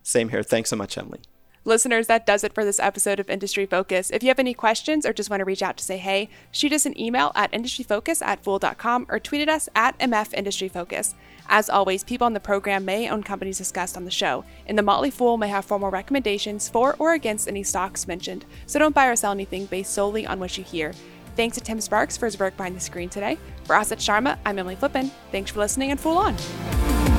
Same 0.02 0.28
here. 0.28 0.42
Thanks 0.42 0.70
so 0.70 0.76
much, 0.76 0.96
Emily. 0.96 1.20
Listeners, 1.66 2.06
that 2.06 2.24
does 2.24 2.44
it 2.44 2.52
for 2.52 2.64
this 2.64 2.78
episode 2.78 3.18
of 3.18 3.28
Industry 3.28 3.66
Focus. 3.66 4.12
If 4.12 4.22
you 4.22 4.28
have 4.28 4.38
any 4.38 4.54
questions 4.54 5.04
or 5.04 5.12
just 5.12 5.28
want 5.28 5.40
to 5.40 5.44
reach 5.44 5.64
out 5.64 5.76
to 5.78 5.84
say 5.84 5.96
hey, 5.96 6.28
shoot 6.52 6.72
us 6.72 6.86
an 6.86 6.98
email 6.98 7.32
at 7.34 7.50
industryfocus 7.50 8.24
at 8.24 8.44
fool.com 8.44 9.06
or 9.08 9.18
tweet 9.18 9.40
at 9.40 9.48
us 9.48 9.68
at 9.74 9.98
MF 9.98 10.32
Industry 10.32 10.68
Focus. 10.68 11.16
As 11.48 11.68
always, 11.68 12.04
people 12.04 12.24
on 12.24 12.34
the 12.34 12.40
program 12.40 12.84
may 12.84 13.10
own 13.10 13.24
companies 13.24 13.58
discussed 13.58 13.96
on 13.96 14.04
the 14.04 14.12
show, 14.12 14.44
and 14.68 14.78
the 14.78 14.82
Motley 14.84 15.10
Fool 15.10 15.38
may 15.38 15.48
have 15.48 15.64
formal 15.64 15.90
recommendations 15.90 16.68
for 16.68 16.94
or 17.00 17.14
against 17.14 17.48
any 17.48 17.64
stocks 17.64 18.06
mentioned, 18.06 18.44
so 18.66 18.78
don't 18.78 18.94
buy 18.94 19.08
or 19.08 19.16
sell 19.16 19.32
anything 19.32 19.66
based 19.66 19.92
solely 19.92 20.24
on 20.24 20.38
what 20.38 20.56
you 20.56 20.62
hear. 20.62 20.92
Thanks 21.34 21.56
to 21.56 21.60
Tim 21.60 21.80
Sparks 21.80 22.16
for 22.16 22.26
his 22.26 22.38
work 22.38 22.56
behind 22.56 22.76
the 22.76 22.80
screen 22.80 23.08
today. 23.08 23.38
For 23.64 23.74
Asit 23.74 23.98
Sharma, 23.98 24.38
I'm 24.46 24.60
Emily 24.60 24.76
Flippen. 24.76 25.10
Thanks 25.32 25.50
for 25.50 25.58
listening 25.58 25.90
and 25.90 25.98
Fool 25.98 26.16
On! 26.16 27.15